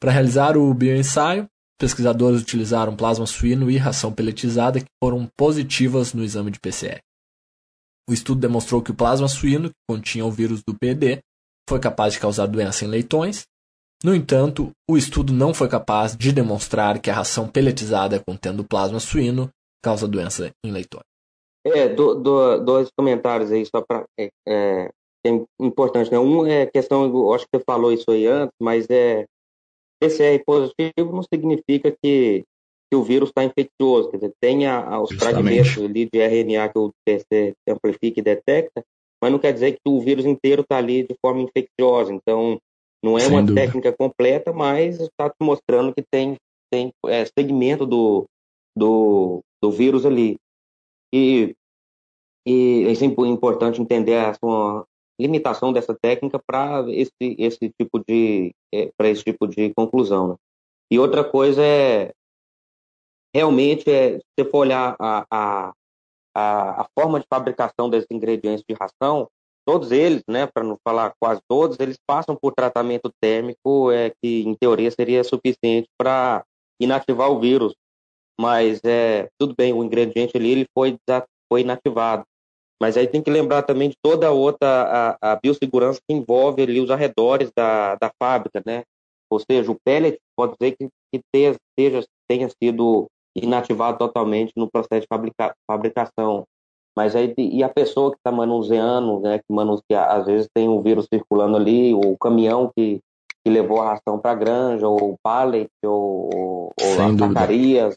Para 0.00 0.12
realizar 0.12 0.56
o 0.56 0.74
bioensaio, 0.74 1.46
pesquisadores 1.78 2.40
utilizaram 2.40 2.96
plasma 2.96 3.26
suíno 3.26 3.70
e 3.70 3.76
ração 3.76 4.12
peletizada 4.12 4.80
que 4.80 4.86
foram 5.02 5.28
positivas 5.36 6.12
no 6.12 6.24
exame 6.24 6.50
de 6.50 6.60
PCR. 6.60 7.00
O 8.08 8.12
estudo 8.12 8.40
demonstrou 8.40 8.82
que 8.82 8.90
o 8.90 8.94
plasma 8.94 9.28
suíno, 9.28 9.68
que 9.68 9.76
continha 9.88 10.26
o 10.26 10.30
vírus 10.30 10.62
do 10.66 10.74
PD, 10.74 11.20
foi 11.68 11.78
capaz 11.78 12.14
de 12.14 12.20
causar 12.20 12.46
doença 12.46 12.84
em 12.84 12.88
leitões. 12.88 13.44
No 14.04 14.14
entanto, 14.14 14.72
o 14.90 14.96
estudo 14.96 15.32
não 15.32 15.54
foi 15.54 15.68
capaz 15.68 16.16
de 16.16 16.32
demonstrar 16.32 17.00
que 17.00 17.08
a 17.08 17.14
ração 17.14 17.48
peletizada 17.48 18.18
contendo 18.18 18.64
plasma 18.64 18.98
suíno 18.98 19.48
causa 19.82 20.08
doença 20.08 20.50
em 20.64 20.72
leitões. 20.72 21.04
É, 21.64 21.88
do, 21.88 22.16
do, 22.16 22.58
dois 22.58 22.88
comentários 22.96 23.52
aí 23.52 23.64
só 23.64 23.80
para 23.80 24.04
é, 24.18 24.28
é, 24.48 24.90
é, 25.24 25.30
importante, 25.60 26.10
né? 26.10 26.18
Um 26.18 26.44
é 26.44 26.66
questão, 26.66 27.32
acho 27.32 27.44
que 27.44 27.58
você 27.58 27.64
falou 27.64 27.92
isso 27.92 28.10
aí 28.10 28.26
antes, 28.26 28.54
mas 28.60 28.86
é 28.90 29.24
PCR 30.00 30.42
positivo 30.44 31.12
não 31.12 31.22
significa 31.22 31.94
que, 32.02 32.42
que 32.90 32.96
o 32.96 33.04
vírus 33.04 33.28
está 33.28 33.44
infeccioso, 33.44 34.10
quer 34.10 34.16
dizer, 34.16 34.32
tem 34.40 34.66
a, 34.66 35.00
os 35.00 35.12
fragmentos 35.12 35.78
ali 35.78 36.08
de 36.12 36.18
RNA 36.18 36.68
que 36.70 36.78
o 36.78 36.90
PCR 37.06 37.54
amplifica 37.68 38.18
e 38.18 38.22
detecta, 38.22 38.82
mas 39.22 39.30
não 39.30 39.38
quer 39.38 39.52
dizer 39.52 39.72
que 39.72 39.88
o 39.88 40.00
vírus 40.00 40.24
inteiro 40.24 40.62
está 40.62 40.78
ali 40.78 41.04
de 41.04 41.14
forma 41.24 41.42
infecciosa. 41.42 42.12
Então, 42.12 42.58
não 43.02 43.16
é 43.16 43.22
Sem 43.22 43.30
uma 43.30 43.42
dúvida. 43.42 43.60
técnica 43.60 43.92
completa, 43.92 44.52
mas 44.52 45.00
está 45.00 45.28
te 45.28 45.36
mostrando 45.40 45.94
que 45.94 46.02
tem, 46.02 46.36
tem 46.70 46.92
é, 47.06 47.24
segmento 47.24 47.84
do, 47.86 48.26
do, 48.76 49.40
do 49.60 49.70
vírus 49.70 50.06
ali. 50.06 50.36
E, 51.12 51.54
e 52.46 52.84
é 52.86 53.04
importante 53.26 53.80
entender 53.80 54.16
a 54.16 54.34
sua, 54.34 54.86
limitação 55.22 55.72
dessa 55.72 55.94
técnica 55.94 56.38
para 56.44 56.84
esse, 56.90 57.12
esse 57.20 57.72
tipo 57.78 57.98
de 57.98 58.54
é, 58.72 58.90
para 58.96 59.08
esse 59.08 59.22
tipo 59.22 59.46
de 59.46 59.72
conclusão. 59.74 60.28
Né? 60.28 60.36
E 60.90 60.98
outra 60.98 61.22
coisa 61.24 61.62
é 61.64 62.12
realmente 63.34 63.90
é 63.90 64.18
se 64.18 64.24
você 64.36 64.50
for 64.50 64.58
olhar 64.58 64.96
a, 64.98 65.26
a, 65.30 65.72
a, 66.34 66.82
a 66.82 66.86
forma 66.98 67.20
de 67.20 67.26
fabricação 67.28 67.88
desses 67.88 68.10
ingredientes 68.10 68.64
de 68.68 68.74
ração, 68.74 69.28
todos 69.64 69.92
eles, 69.92 70.22
né, 70.28 70.46
para 70.46 70.64
não 70.64 70.76
falar 70.84 71.12
quase 71.20 71.40
todos, 71.48 71.78
eles 71.80 71.98
passam 72.06 72.36
por 72.36 72.52
tratamento 72.52 73.10
térmico 73.20 73.90
é 73.90 74.10
que 74.22 74.42
em 74.42 74.54
teoria 74.54 74.90
seria 74.90 75.22
suficiente 75.24 75.88
para 75.98 76.44
inativar 76.80 77.30
o 77.30 77.40
vírus. 77.40 77.74
Mas 78.40 78.80
é 78.84 79.28
tudo 79.38 79.54
bem, 79.56 79.72
o 79.72 79.84
ingrediente 79.84 80.36
ali 80.36 80.50
ele 80.50 80.66
foi 80.76 80.98
foi 81.50 81.60
inativado. 81.60 82.24
Mas 82.82 82.96
aí 82.96 83.06
tem 83.06 83.22
que 83.22 83.30
lembrar 83.30 83.62
também 83.62 83.90
de 83.90 83.96
toda 84.02 84.26
a 84.26 84.32
outra 84.32 85.16
a, 85.22 85.32
a 85.32 85.36
biossegurança 85.36 86.00
que 86.00 86.12
envolve 86.14 86.62
ali 86.62 86.80
os 86.80 86.90
arredores 86.90 87.52
da, 87.54 87.94
da 87.94 88.10
fábrica, 88.20 88.60
né? 88.66 88.82
Ou 89.30 89.38
seja, 89.38 89.70
o 89.70 89.78
pellet 89.84 90.18
pode 90.36 90.54
dizer 90.58 90.76
que, 90.76 90.88
que 91.12 91.22
tenha, 91.32 91.54
seja, 91.78 92.04
tenha 92.28 92.48
sido 92.48 93.06
inativado 93.36 93.98
totalmente 93.98 94.52
no 94.56 94.68
processo 94.70 95.02
de 95.02 95.06
fabrica, 95.08 95.54
fabricação. 95.70 96.44
Mas 96.96 97.16
aí, 97.16 97.34
e 97.38 97.62
a 97.62 97.68
pessoa 97.68 98.10
que 98.10 98.18
está 98.18 98.30
manuseando, 98.30 99.20
né, 99.20 99.38
que 99.38 99.52
manuseia, 99.52 100.04
às 100.06 100.26
vezes 100.26 100.48
tem 100.54 100.68
um 100.68 100.82
vírus 100.82 101.06
circulando 101.12 101.56
ali, 101.56 101.94
ou 101.94 102.12
o 102.12 102.18
caminhão 102.18 102.70
que, 102.76 103.00
que 103.42 103.50
levou 103.50 103.80
a 103.80 103.92
ração 103.94 104.18
para 104.18 104.32
a 104.32 104.34
granja, 104.34 104.86
ou 104.86 105.12
o 105.12 105.18
pallet, 105.22 105.70
ou, 105.82 106.30
ou 106.34 106.72
as 106.78 107.18
sacarias. 107.18 107.96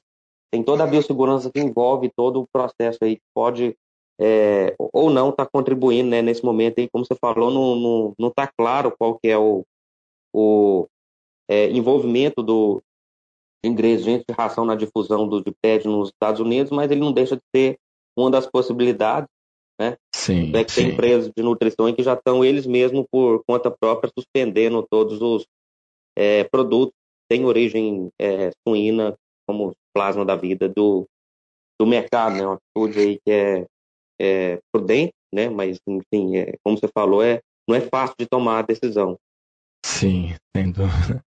Tem 0.52 0.64
toda 0.64 0.84
a 0.84 0.88
biossegurança 0.88 1.52
que 1.52 1.60
envolve 1.60 2.10
todo 2.16 2.42
o 2.42 2.48
processo 2.52 3.00
aí 3.02 3.18
que 3.18 3.24
pode 3.34 3.76
é, 4.20 4.74
ou 4.80 5.10
não 5.10 5.30
está 5.30 5.46
contribuindo 5.46 6.10
né, 6.10 6.22
nesse 6.22 6.44
momento 6.44 6.80
aí, 6.80 6.90
como 6.90 7.06
você 7.06 7.16
falou, 7.16 8.14
não 8.18 8.30
está 8.30 8.48
claro 8.48 8.96
qual 8.98 9.20
que 9.20 9.28
é 9.28 9.38
o, 9.38 9.66
o 10.34 10.88
é, 11.50 11.70
envolvimento 11.70 12.42
do 12.42 12.82
ingrediente 13.64 14.26
de 14.28 14.34
ração 14.34 14.64
na 14.64 14.76
difusão 14.76 15.28
do 15.28 15.44
PED 15.62 15.88
nos 15.88 16.10
Estados 16.10 16.40
Unidos, 16.40 16.72
mas 16.72 16.90
ele 16.90 17.02
não 17.02 17.12
deixa 17.12 17.36
de 17.36 17.42
ser 17.54 17.78
uma 18.18 18.32
das 18.32 18.48
possibilidades, 18.48 19.30
né? 19.80 19.98
Sim, 20.14 20.56
é 20.56 20.64
que 20.64 20.72
sim. 20.72 20.84
tem 20.84 20.94
empresas 20.94 21.32
de 21.36 21.44
nutrição 21.44 21.94
que 21.94 22.04
já 22.04 22.14
estão 22.14 22.44
eles 22.44 22.66
mesmos 22.66 23.06
por 23.12 23.44
conta 23.48 23.70
própria 23.70 24.12
suspendendo 24.18 24.86
todos 24.90 25.22
os 25.22 25.46
é, 26.18 26.44
produtos 26.46 26.94
que 26.94 27.36
têm 27.36 27.46
origem 27.46 28.10
é, 28.20 28.52
suína, 28.66 29.16
como 29.48 29.74
plasma 29.94 30.26
da 30.26 30.36
vida 30.36 30.70
do, 30.70 31.06
do 31.80 31.86
mercado, 31.86 32.36
né? 32.36 32.46
Uma 32.46 32.56
atitude 32.56 33.00
aí 33.00 33.20
que 33.26 33.32
é 33.32 33.66
é, 34.20 34.60
prudente, 34.72 35.14
né? 35.34 35.50
Mas, 35.50 35.80
enfim, 35.88 36.38
é, 36.38 36.54
como 36.64 36.78
você 36.78 36.88
falou, 36.88 37.24
é, 37.24 37.42
não 37.68 37.76
é 37.76 37.82
fácil 37.82 38.16
de 38.20 38.26
tomar 38.26 38.60
a 38.60 38.64
decisão. 38.64 39.18
Sim, 39.86 40.36
sem 40.56 40.72
dúvida. 40.72 41.22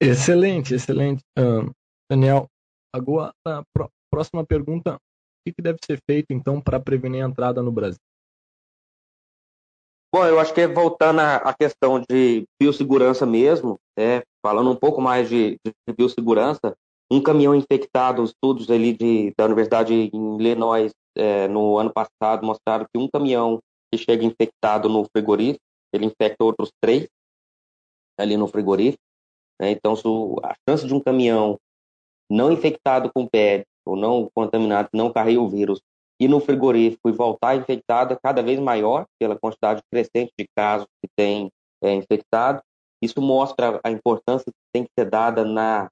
Excelente, 0.00 0.74
excelente. 0.74 1.22
Uh, 1.38 1.70
Daniel, 2.10 2.48
agora 2.94 3.32
a 3.46 3.62
próxima 4.10 4.44
pergunta: 4.44 4.98
que, 5.44 5.52
que 5.52 5.62
deve 5.62 5.78
ser 5.84 5.98
feito 6.08 6.32
então 6.32 6.60
para 6.60 6.80
prevenir 6.80 7.24
a 7.24 7.28
entrada 7.28 7.62
no 7.62 7.72
Brasil? 7.72 8.00
Bom, 10.14 10.26
eu 10.26 10.38
acho 10.38 10.52
que 10.52 10.66
voltando 10.66 11.20
à 11.20 11.54
questão 11.54 11.98
de 12.00 12.44
biossegurança 12.60 13.24
mesmo, 13.24 13.78
é, 13.98 14.22
falando 14.44 14.70
um 14.70 14.76
pouco 14.76 15.00
mais 15.00 15.28
de, 15.28 15.56
de 15.64 15.94
biossegurança, 15.96 16.76
um 17.10 17.22
caminhão 17.22 17.54
infectado, 17.54 18.22
estudos 18.22 18.70
ali 18.70 18.92
de, 18.92 19.32
da 19.38 19.46
Universidade 19.46 19.94
em 19.94 20.36
Illinois 20.36 20.92
é, 21.16 21.48
no 21.48 21.78
ano 21.78 21.92
passado 21.92 22.44
mostraram 22.44 22.86
que 22.92 22.98
um 22.98 23.08
caminhão 23.08 23.58
que 23.90 23.98
chega 23.98 24.24
infectado 24.24 24.88
no 24.88 25.04
frigorífico, 25.14 25.62
ele 25.94 26.06
infecta 26.06 26.44
outros 26.44 26.70
três 26.80 27.06
ali 28.18 28.36
no 28.36 28.46
frigorífico. 28.46 29.02
Né? 29.60 29.70
Então, 29.70 29.94
a 30.42 30.54
chance 30.68 30.86
de 30.86 30.94
um 30.94 31.00
caminhão 31.00 31.58
não 32.30 32.52
infectado 32.52 33.10
com 33.14 33.26
PED 33.26 33.64
ou 33.86 33.96
não 33.96 34.28
contaminado, 34.34 34.88
não 34.92 35.12
carregue 35.12 35.38
o 35.38 35.48
vírus, 35.48 35.80
ir 36.20 36.28
no 36.28 36.40
frigorífico 36.40 37.08
e 37.08 37.12
voltar 37.12 37.56
infectado 37.56 38.14
é 38.14 38.18
cada 38.22 38.42
vez 38.42 38.58
maior 38.60 39.06
pela 39.18 39.38
quantidade 39.38 39.82
crescente 39.90 40.32
de 40.38 40.46
casos 40.56 40.86
que 41.02 41.08
tem 41.16 41.50
é, 41.82 41.92
infectado. 41.94 42.62
Isso 43.02 43.20
mostra 43.20 43.80
a 43.82 43.90
importância 43.90 44.46
que 44.46 44.58
tem 44.72 44.84
que 44.84 44.90
ser 44.96 45.10
dada 45.10 45.44
na 45.44 45.90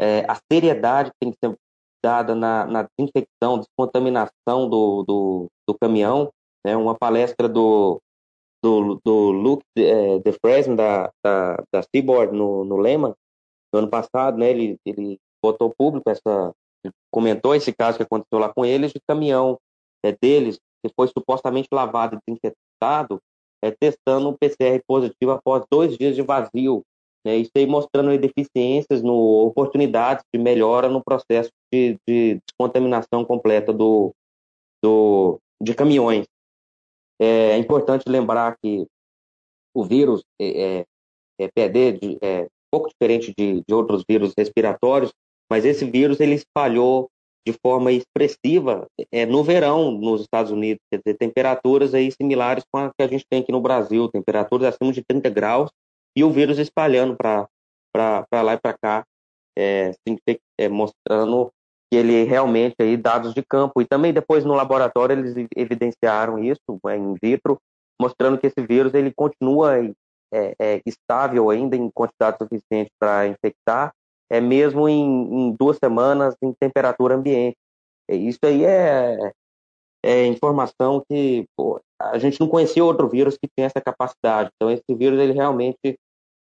é, 0.00 0.24
a 0.28 0.36
seriedade 0.50 1.10
que 1.10 1.16
tem 1.20 1.32
que 1.32 1.38
ser 1.44 1.56
dada 2.02 2.34
na, 2.34 2.66
na 2.66 2.82
desinfecção, 2.82 3.58
descontaminação 3.58 4.68
do, 4.68 5.04
do, 5.04 5.46
do 5.68 5.78
caminhão. 5.78 6.32
Né? 6.64 6.76
Uma 6.76 6.96
palestra 6.96 7.48
do, 7.48 8.00
do, 8.62 9.00
do 9.04 9.30
Luke 9.30 9.64
é, 9.76 10.18
de 10.18 10.32
Fresno, 10.32 10.76
da, 10.76 11.10
da, 11.24 11.56
da 11.72 11.82
Seaboard, 11.82 12.36
no, 12.36 12.64
no 12.64 12.76
Lehman, 12.76 13.14
no 13.72 13.78
ano 13.80 13.88
passado, 13.88 14.38
né? 14.38 14.50
ele, 14.50 14.76
ele 14.84 15.18
botou 15.42 15.72
público 15.76 16.08
essa. 16.08 16.52
Comentou 17.10 17.54
esse 17.54 17.72
caso 17.72 17.96
que 17.96 18.02
aconteceu 18.02 18.38
lá 18.38 18.52
com 18.52 18.64
eles, 18.64 18.92
de 18.92 19.00
caminhão 19.06 19.58
é, 20.04 20.12
deles, 20.12 20.58
que 20.84 20.92
foi 20.94 21.08
supostamente 21.08 21.68
lavado 21.72 22.16
e 22.16 22.18
desinfetado, 22.26 23.20
é, 23.62 23.70
testando 23.70 24.28
um 24.28 24.36
PCR 24.36 24.82
positivo 24.86 25.30
após 25.30 25.64
dois 25.70 25.96
dias 25.96 26.16
de 26.16 26.22
vazio 26.22 26.82
Né? 27.24 27.36
Isso 27.36 27.52
aí 27.56 27.66
mostrando 27.66 28.16
deficiências, 28.18 29.02
no, 29.02 29.46
oportunidades 29.46 30.24
de 30.34 30.40
melhora 30.40 30.88
no 30.88 31.02
processo 31.02 31.50
de, 31.72 31.96
de 32.06 32.40
descontaminação 32.46 33.24
completa 33.24 33.72
do, 33.72 34.12
do, 34.82 35.38
de 35.62 35.74
caminhões. 35.74 36.26
É 37.20 37.56
importante 37.56 38.08
lembrar 38.08 38.56
que 38.60 38.84
o 39.72 39.84
vírus 39.84 40.24
é, 40.40 40.80
é, 40.80 40.86
é 41.38 41.48
PD, 41.48 42.18
é 42.20 42.48
pouco 42.72 42.88
diferente 42.88 43.32
de, 43.36 43.62
de 43.66 43.74
outros 43.74 44.02
vírus 44.08 44.32
respiratórios, 44.36 45.12
mas 45.52 45.66
esse 45.66 45.84
vírus 45.84 46.18
ele 46.18 46.34
espalhou 46.34 47.10
de 47.46 47.52
forma 47.52 47.92
expressiva 47.92 48.86
é, 49.12 49.26
no 49.26 49.44
verão 49.44 49.90
nos 49.90 50.22
Estados 50.22 50.50
Unidos, 50.50 50.80
quer 50.90 50.98
dizer, 51.04 51.18
temperaturas 51.18 51.92
aí 51.92 52.10
similares 52.10 52.64
com 52.72 52.78
a 52.78 52.90
que 52.96 53.02
a 53.02 53.06
gente 53.06 53.26
tem 53.28 53.42
aqui 53.42 53.52
no 53.52 53.60
Brasil, 53.60 54.08
temperaturas 54.08 54.68
acima 54.68 54.90
de 54.94 55.04
30 55.04 55.28
graus, 55.28 55.70
e 56.16 56.24
o 56.24 56.30
vírus 56.30 56.58
espalhando 56.58 57.14
para 57.18 57.46
lá 58.32 58.54
e 58.54 58.58
para 58.58 58.74
cá, 58.82 59.04
é, 59.54 59.92
é, 60.58 60.68
mostrando 60.70 61.50
que 61.90 61.98
ele 61.98 62.24
realmente 62.24 62.76
aí 62.80 62.96
dados 62.96 63.34
de 63.34 63.42
campo. 63.42 63.82
E 63.82 63.84
também 63.84 64.10
depois 64.10 64.46
no 64.46 64.54
laboratório 64.54 65.18
eles 65.18 65.34
evidenciaram 65.54 66.38
isso 66.38 66.80
é, 66.86 66.96
in 66.96 67.14
vitro, 67.22 67.58
mostrando 68.00 68.38
que 68.38 68.46
esse 68.46 68.66
vírus 68.66 68.94
ele 68.94 69.12
continua 69.14 69.76
é, 70.32 70.54
é, 70.58 70.80
estável 70.86 71.50
ainda 71.50 71.76
em 71.76 71.90
quantidade 71.90 72.38
suficiente 72.38 72.90
para 72.98 73.28
infectar 73.28 73.92
é 74.32 74.40
mesmo 74.40 74.88
em, 74.88 75.04
em, 75.04 75.52
duas 75.52 75.76
semanas 75.76 76.34
em 76.42 76.54
temperatura 76.54 77.14
ambiente. 77.14 77.54
Isso 78.08 78.38
aí 78.44 78.64
é, 78.64 79.30
é 80.02 80.26
informação 80.26 81.04
que 81.06 81.44
pô, 81.54 81.78
a 82.00 82.18
gente 82.18 82.40
não 82.40 82.48
conhecia 82.48 82.82
outro 82.82 83.10
vírus 83.10 83.36
que 83.36 83.46
tem 83.54 83.66
essa 83.66 83.78
capacidade. 83.78 84.50
Então 84.54 84.70
esse 84.70 84.82
vírus 84.94 85.20
ele 85.20 85.34
realmente 85.34 85.98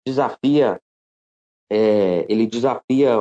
desafia, 0.08 0.80
é, 1.72 2.28
ele 2.30 2.46
desafia 2.46 3.16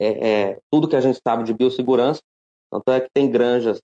é, 0.00 0.30
é, 0.30 0.58
tudo 0.72 0.88
que 0.88 0.96
a 0.96 1.00
gente 1.00 1.20
sabe 1.22 1.44
de 1.44 1.52
biossegurança. 1.52 2.22
Tanto 2.72 2.90
é 2.90 3.00
que 3.02 3.10
tem 3.12 3.30
granjas 3.30 3.82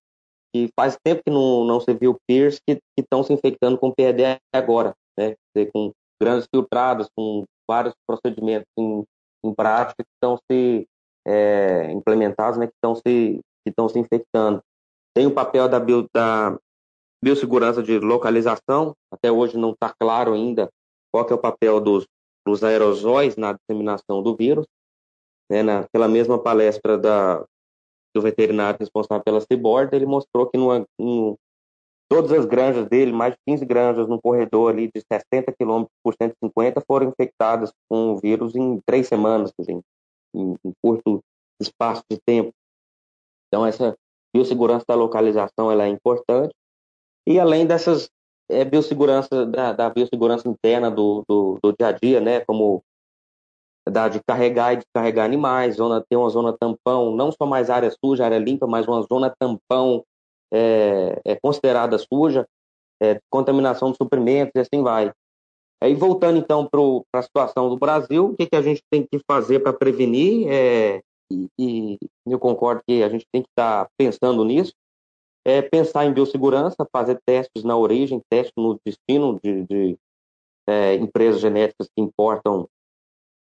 que 0.54 0.70
faz 0.74 0.96
tempo 1.04 1.22
que 1.24 1.30
não, 1.30 1.64
não 1.64 1.78
se 1.78 1.92
viu 1.92 2.16
PIRS 2.26 2.58
que 2.66 2.80
estão 2.98 3.22
se 3.22 3.34
infectando 3.34 3.78
com 3.78 3.92
PED 3.92 4.38
agora, 4.50 4.94
né? 5.18 5.34
com 5.74 5.92
granjas 6.20 6.46
filtradas, 6.50 7.08
com 7.14 7.44
vários 7.68 7.94
procedimentos 8.06 8.66
em 8.78 9.04
em 9.44 9.54
prática 9.54 10.02
que 10.02 10.10
estão 10.14 10.38
se 10.50 10.88
é, 11.26 11.90
implementados, 11.92 12.58
né, 12.58 12.66
que 12.66 12.74
estão 12.74 12.94
se 12.94 13.40
que 13.64 13.70
estão 13.70 13.88
se 13.88 13.98
infectando. 13.98 14.60
Tem 15.14 15.26
o 15.26 15.34
papel 15.34 15.68
da, 15.68 15.78
bio, 15.78 16.08
da 16.12 16.58
biossegurança 17.22 17.80
de 17.80 17.98
localização. 18.00 18.94
Até 19.12 19.30
hoje 19.30 19.56
não 19.56 19.70
está 19.70 19.94
claro 19.98 20.32
ainda 20.32 20.68
qual 21.12 21.26
é 21.28 21.34
o 21.34 21.38
papel 21.38 21.80
dos, 21.80 22.04
dos 22.44 22.64
aerosóis 22.64 23.36
na 23.36 23.52
disseminação 23.52 24.20
do 24.20 24.34
vírus. 24.34 24.66
Né, 25.50 25.62
naquela 25.62 26.08
mesma 26.08 26.42
palestra 26.42 26.98
da, 26.98 27.44
do 28.14 28.20
veterinário 28.20 28.78
responsável 28.80 29.22
pela 29.22 29.40
Seaboard, 29.40 29.94
ele 29.94 30.06
mostrou 30.06 30.48
que 30.48 30.58
no, 30.58 31.38
Todas 32.12 32.32
as 32.32 32.44
granjas 32.44 32.86
dele, 32.88 33.10
mais 33.10 33.32
de 33.32 33.38
15 33.48 33.64
granjas 33.64 34.06
no 34.06 34.20
corredor 34.20 34.70
ali 34.70 34.90
de 34.94 35.00
60 35.00 35.50
km 35.52 35.86
por 36.04 36.14
150, 36.14 36.82
foram 36.86 37.08
infectadas 37.08 37.72
com 37.88 38.12
o 38.12 38.18
vírus 38.18 38.54
em 38.54 38.80
três 38.84 39.08
semanas, 39.08 39.50
dizer, 39.58 39.80
em, 40.34 40.54
em 40.62 40.72
curto 40.82 41.20
espaço 41.58 42.02
de 42.10 42.18
tempo. 42.20 42.52
Então, 43.48 43.64
essa 43.64 43.96
biossegurança 44.34 44.84
da 44.86 44.94
localização 44.94 45.70
ela 45.72 45.84
é 45.84 45.88
importante. 45.88 46.54
E 47.26 47.40
além 47.40 47.66
dessas 47.66 48.10
é, 48.50 48.62
biossegurança, 48.62 49.46
da, 49.46 49.72
da 49.72 49.88
biossegurança 49.88 50.46
interna 50.46 50.90
do, 50.90 51.24
do, 51.26 51.58
do, 51.62 51.72
dia 51.72 51.88
a 51.88 51.92
dia, 51.92 52.20
né, 52.20 52.40
como 52.40 52.82
da 53.88 54.08
de 54.08 54.20
carregar 54.22 54.74
e 54.74 54.76
descarregar 54.76 55.24
animais, 55.24 55.76
zona, 55.76 56.04
ter 56.08 56.16
uma 56.16 56.28
zona 56.28 56.52
tampão, 56.52 57.16
não 57.16 57.32
só 57.32 57.46
mais 57.46 57.70
área 57.70 57.90
suja, 58.04 58.24
área 58.24 58.38
limpa, 58.38 58.66
mas 58.66 58.86
uma 58.86 59.02
zona 59.02 59.34
tampão 59.38 60.04
é, 60.52 61.20
é 61.24 61.36
considerada 61.36 61.98
suja, 61.98 62.46
é, 63.02 63.18
contaminação 63.30 63.90
de 63.90 63.96
suprimentos 63.96 64.52
e 64.54 64.60
assim 64.60 64.82
vai. 64.82 65.12
Aí 65.82 65.94
voltando 65.94 66.38
então 66.38 66.68
para 66.68 67.20
a 67.20 67.22
situação 67.22 67.68
do 67.68 67.76
Brasil, 67.76 68.26
o 68.26 68.36
que, 68.36 68.46
que 68.46 68.54
a 68.54 68.62
gente 68.62 68.82
tem 68.88 69.04
que 69.04 69.18
fazer 69.26 69.60
para 69.60 69.72
prevenir? 69.72 70.46
É, 70.48 71.02
e, 71.32 71.48
e, 71.58 71.98
eu 72.26 72.38
concordo 72.38 72.82
que 72.86 73.02
a 73.02 73.08
gente 73.08 73.26
tem 73.32 73.42
que 73.42 73.48
estar 73.48 73.86
tá 73.86 73.90
pensando 73.98 74.44
nisso. 74.44 74.72
É 75.44 75.60
pensar 75.60 76.06
em 76.06 76.12
biossegurança, 76.12 76.86
fazer 76.92 77.20
testes 77.26 77.64
na 77.64 77.76
origem, 77.76 78.22
testes 78.30 78.52
no 78.56 78.78
destino 78.86 79.40
de, 79.42 79.64
de 79.64 79.98
é, 80.68 80.94
empresas 80.94 81.40
genéticas 81.40 81.88
que 81.88 82.00
importam 82.00 82.68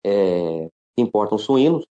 é, 0.06 0.68
que 0.96 1.02
importam 1.02 1.36
suínos. 1.36 1.84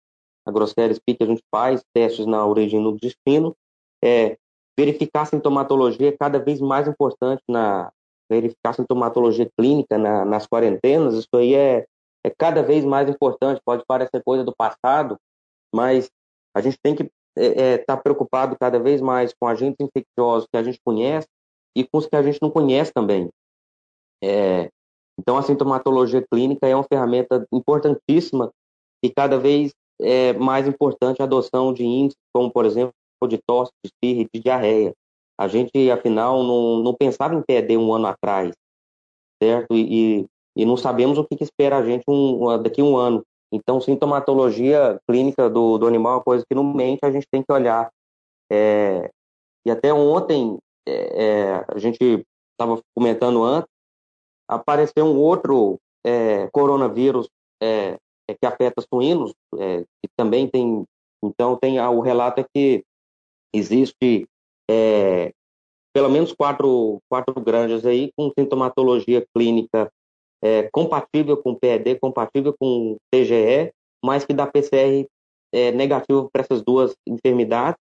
A 0.44 0.50
Grosseria 0.50 0.94
Speak 0.94 1.22
a 1.22 1.26
gente 1.26 1.42
faz 1.48 1.80
testes 1.94 2.26
na 2.26 2.44
origem 2.44 2.80
e 2.80 2.82
no 2.82 2.98
destino. 2.98 3.54
É, 4.02 4.36
verificar 4.80 5.22
a 5.22 5.26
sintomatologia 5.26 6.08
é 6.08 6.16
cada 6.16 6.38
vez 6.38 6.58
mais 6.58 6.88
importante 6.88 7.42
na 7.46 7.92
verificar 8.30 8.70
a 8.70 8.74
sintomatologia 8.74 9.50
clínica 9.58 9.98
na, 9.98 10.24
nas 10.24 10.46
quarentenas. 10.46 11.14
Isso 11.14 11.28
aí 11.34 11.54
é, 11.54 11.84
é 12.24 12.30
cada 12.30 12.62
vez 12.62 12.84
mais 12.84 13.08
importante. 13.08 13.60
Pode 13.64 13.84
parecer 13.86 14.22
coisa 14.24 14.42
do 14.42 14.54
passado, 14.56 15.18
mas 15.74 16.08
a 16.56 16.60
gente 16.62 16.78
tem 16.82 16.94
que 16.94 17.02
estar 17.02 17.12
é, 17.36 17.74
é, 17.74 17.78
tá 17.78 17.96
preocupado 17.96 18.56
cada 18.58 18.78
vez 18.78 19.00
mais 19.00 19.34
com 19.38 19.46
agentes 19.46 19.80
infecciosos 19.80 20.48
que 20.50 20.56
a 20.56 20.62
gente 20.62 20.80
conhece 20.82 21.28
e 21.76 21.84
com 21.84 21.98
os 21.98 22.06
que 22.06 22.16
a 22.16 22.22
gente 22.22 22.40
não 22.40 22.50
conhece 22.50 22.92
também. 22.92 23.28
É, 24.22 24.70
então, 25.18 25.36
a 25.36 25.42
sintomatologia 25.42 26.24
clínica 26.32 26.66
é 26.66 26.74
uma 26.74 26.84
ferramenta 26.84 27.46
importantíssima 27.52 28.50
e 29.04 29.10
cada 29.10 29.38
vez 29.38 29.72
é 30.00 30.32
mais 30.32 30.66
importante 30.66 31.20
a 31.20 31.24
adoção 31.24 31.74
de 31.74 31.84
índices, 31.84 32.22
como, 32.32 32.50
por 32.50 32.64
exemplo, 32.64 32.94
de 33.28 33.38
tosse, 33.38 33.72
de 33.84 33.90
espirro 33.90 34.28
de 34.32 34.40
diarreia. 34.40 34.94
A 35.38 35.48
gente, 35.48 35.90
afinal, 35.90 36.42
não, 36.42 36.82
não 36.82 36.94
pensava 36.94 37.34
em 37.34 37.42
perder 37.42 37.78
um 37.78 37.92
ano 37.94 38.06
atrás, 38.06 38.52
certo? 39.42 39.74
E, 39.74 40.26
e, 40.56 40.64
não 40.66 40.76
sabemos 40.76 41.16
o 41.16 41.24
que, 41.24 41.36
que 41.36 41.44
espera 41.44 41.78
a 41.78 41.84
gente 41.84 42.04
um, 42.06 42.62
daqui 42.62 42.82
a 42.82 42.84
um 42.84 42.96
ano. 42.96 43.24
Então, 43.52 43.80
sintomatologia 43.80 45.00
clínica 45.08 45.48
do, 45.48 45.78
do 45.78 45.86
animal 45.86 46.12
é 46.12 46.16
uma 46.16 46.22
coisa 46.22 46.44
que, 46.48 46.54
no 46.54 46.62
mente, 46.62 47.00
a 47.02 47.10
gente 47.10 47.26
tem 47.30 47.42
que 47.42 47.52
olhar. 47.52 47.90
É, 48.52 49.10
e 49.66 49.70
até 49.70 49.92
ontem, 49.92 50.58
é, 50.86 51.24
é 51.24 51.64
a 51.68 51.78
gente 51.78 52.24
estava 52.52 52.80
comentando 52.94 53.42
antes, 53.42 53.68
apareceu 54.48 55.06
um 55.06 55.18
outro 55.18 55.78
é, 56.04 56.48
coronavírus 56.48 57.28
é, 57.62 57.96
é, 58.28 58.34
que 58.34 58.46
afeta 58.46 58.82
suínos, 58.92 59.32
que 59.52 60.08
também 60.16 60.48
tem. 60.48 60.84
Então, 61.22 61.56
tem 61.56 61.80
o 61.80 62.00
relato 62.00 62.40
é 62.40 62.44
que 62.54 62.82
Existe 63.52 64.26
é, 64.70 65.32
pelo 65.92 66.08
menos 66.08 66.32
quatro, 66.32 67.00
quatro 67.08 67.34
granjas 67.40 67.84
aí 67.84 68.12
com 68.16 68.32
sintomatologia 68.38 69.24
clínica 69.34 69.90
é, 70.42 70.68
compatível 70.70 71.36
com 71.36 71.54
PED, 71.54 71.98
compatível 71.98 72.54
com 72.58 72.96
TGE, 73.10 73.72
mas 74.02 74.24
que 74.24 74.32
dá 74.32 74.46
PCR 74.46 75.06
é, 75.52 75.72
negativo 75.72 76.30
para 76.32 76.42
essas 76.42 76.62
duas 76.62 76.94
enfermidades, 77.06 77.78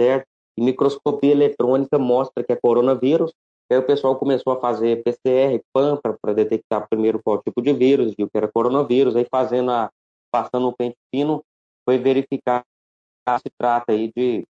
certo? 0.00 0.26
E 0.56 0.62
microscopia 0.62 1.32
eletrônica 1.32 1.98
mostra 1.98 2.42
que 2.42 2.52
é 2.52 2.56
coronavírus. 2.56 3.32
Aí 3.70 3.78
o 3.78 3.86
pessoal 3.86 4.16
começou 4.16 4.52
a 4.52 4.60
fazer 4.60 5.02
PCR, 5.02 5.60
PAM, 5.72 5.98
para 6.02 6.34
detectar 6.34 6.88
primeiro 6.88 7.20
qual 7.22 7.40
tipo 7.42 7.62
de 7.62 7.72
vírus, 7.72 8.14
viu 8.16 8.28
que 8.28 8.36
era 8.36 8.50
coronavírus. 8.50 9.14
Aí 9.14 9.26
fazendo 9.30 9.70
a, 9.70 9.90
passando 10.32 10.68
o 10.68 10.76
pente 10.76 10.96
fino, 11.14 11.42
foi 11.84 11.98
verificar 11.98 12.64
se 13.38 13.50
trata 13.56 13.92
aí 13.92 14.10
de 14.16 14.44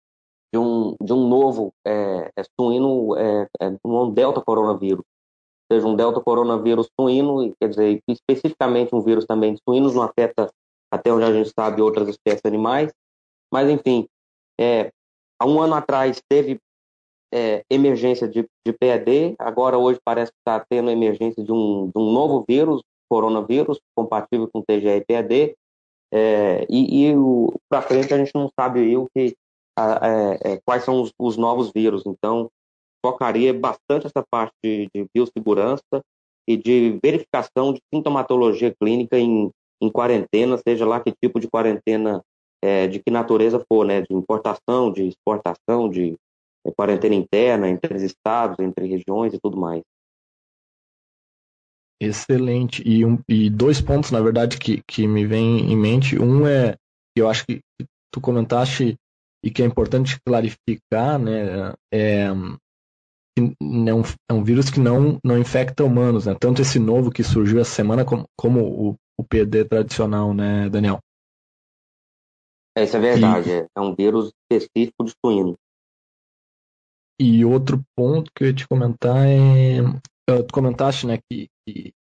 de 0.51 0.59
um, 0.59 0.95
de 1.01 1.13
um 1.13 1.27
novo 1.27 1.73
é, 1.85 2.31
é 2.35 2.43
suíno, 2.59 3.15
é, 3.17 3.47
é, 3.61 3.77
um 3.85 4.11
delta 4.11 4.41
coronavírus, 4.41 5.05
ou 5.69 5.75
seja, 5.75 5.87
um 5.87 5.95
delta 5.95 6.19
coronavírus 6.19 6.89
suíno, 6.99 7.53
quer 7.59 7.69
dizer, 7.69 8.01
especificamente 8.07 8.95
um 8.95 9.01
vírus 9.01 9.25
também 9.25 9.53
de 9.53 9.61
suínos, 9.67 9.93
não 9.93 10.03
afeta, 10.03 10.51
até 10.91 11.13
onde 11.13 11.25
a 11.25 11.33
gente 11.33 11.51
sabe, 11.55 11.81
outras 11.81 12.07
espécies 12.09 12.45
animais, 12.45 12.91
mas 13.51 13.69
enfim, 13.69 14.07
é, 14.59 14.91
há 15.39 15.45
um 15.45 15.61
ano 15.61 15.75
atrás 15.75 16.21
teve 16.27 16.59
é, 17.31 17.63
emergência 17.69 18.27
de, 18.27 18.47
de 18.65 18.73
PED, 18.73 19.35
agora 19.37 19.77
hoje 19.77 19.99
parece 20.03 20.31
que 20.31 20.37
está 20.39 20.65
tendo 20.67 20.89
emergência 20.89 21.43
de 21.43 21.51
um, 21.51 21.91
de 21.93 22.01
um 22.01 22.11
novo 22.11 22.43
vírus, 22.47 22.81
coronavírus, 23.07 23.79
compatível 23.95 24.49
com 24.51 24.61
TGE 24.61 24.87
e 24.87 25.05
PED, 25.05 25.55
é, 26.11 26.65
e, 26.67 27.07
e 27.07 27.13
para 27.69 27.83
frente 27.83 28.13
a 28.13 28.17
gente 28.17 28.33
não 28.33 28.49
sabe 28.59 28.97
o 28.97 29.07
que 29.13 29.35
é, 30.01 30.53
é, 30.53 30.61
quais 30.65 30.83
são 30.83 31.01
os, 31.01 31.11
os, 31.17 31.37
novos 31.37 31.71
vírus. 31.73 32.03
Então, 32.05 32.49
focaria 33.05 33.53
bastante 33.53 34.07
essa 34.07 34.23
parte 34.29 34.53
de, 34.63 34.87
de 34.93 35.05
biossegurança 35.13 36.03
e 36.47 36.57
de 36.57 36.99
verificação 37.03 37.73
de 37.73 37.81
sintomatologia 37.93 38.73
clínica 38.79 39.17
em, 39.17 39.49
em 39.81 39.89
quarentena, 39.89 40.57
seja 40.57 40.85
lá 40.85 40.99
que 40.99 41.13
tipo 41.23 41.39
de 41.39 41.47
quarentena, 41.47 42.21
é, 42.61 42.87
de 42.87 42.99
que 42.99 43.11
natureza 43.11 43.63
for, 43.67 43.85
né? 43.85 44.01
De 44.01 44.13
importação, 44.13 44.91
de 44.91 45.07
exportação, 45.07 45.89
de 45.89 46.15
é, 46.65 46.71
quarentena 46.71 47.15
interna, 47.15 47.69
entre 47.69 47.95
estados, 48.03 48.59
entre 48.59 48.87
regiões 48.87 49.33
e 49.33 49.39
tudo 49.39 49.57
mais. 49.57 49.81
Excelente. 52.01 52.81
E, 52.85 53.05
um, 53.05 53.19
e 53.27 53.49
dois 53.49 53.81
pontos, 53.81 54.09
na 54.09 54.21
verdade, 54.21 54.57
que, 54.57 54.81
que 54.87 55.05
me 55.05 55.25
vem 55.25 55.71
em 55.71 55.75
mente. 55.75 56.17
Um 56.17 56.47
é 56.47 56.75
eu 57.15 57.29
acho 57.29 57.45
que 57.45 57.59
tu 58.11 58.21
comentaste 58.21 58.95
e 59.43 59.49
que 59.49 59.61
é 59.61 59.65
importante 59.65 60.19
clarificar, 60.25 61.17
né? 61.17 61.73
É, 61.91 62.25
é, 62.25 62.33
um, 63.93 64.01
é 64.29 64.33
um 64.33 64.43
vírus 64.43 64.69
que 64.69 64.79
não, 64.79 65.17
não 65.23 65.37
infecta 65.37 65.83
humanos, 65.83 66.25
né? 66.25 66.35
Tanto 66.39 66.61
esse 66.61 66.79
novo 66.79 67.11
que 67.11 67.23
surgiu 67.23 67.59
essa 67.59 67.71
semana 67.71 68.03
como, 68.03 68.25
como 68.37 68.61
o, 68.61 68.95
o 69.17 69.23
PD 69.23 69.65
tradicional, 69.65 70.33
né, 70.33 70.69
Daniel? 70.69 70.99
É, 72.77 72.83
isso 72.83 72.97
é 72.97 72.99
verdade. 72.99 73.49
E, 73.49 73.67
é 73.75 73.81
um 73.81 73.95
vírus 73.95 74.31
específico 74.51 75.03
de 75.03 75.13
suíno. 75.23 75.55
E 77.19 77.43
outro 77.43 77.81
ponto 77.97 78.31
que 78.33 78.43
eu 78.43 78.47
ia 78.47 78.53
te 78.53 78.67
comentar 78.67 79.27
é. 79.27 79.79
Tu 80.25 80.53
comentaste, 80.53 81.07
né, 81.07 81.17
que, 81.17 81.49
que 81.67 81.91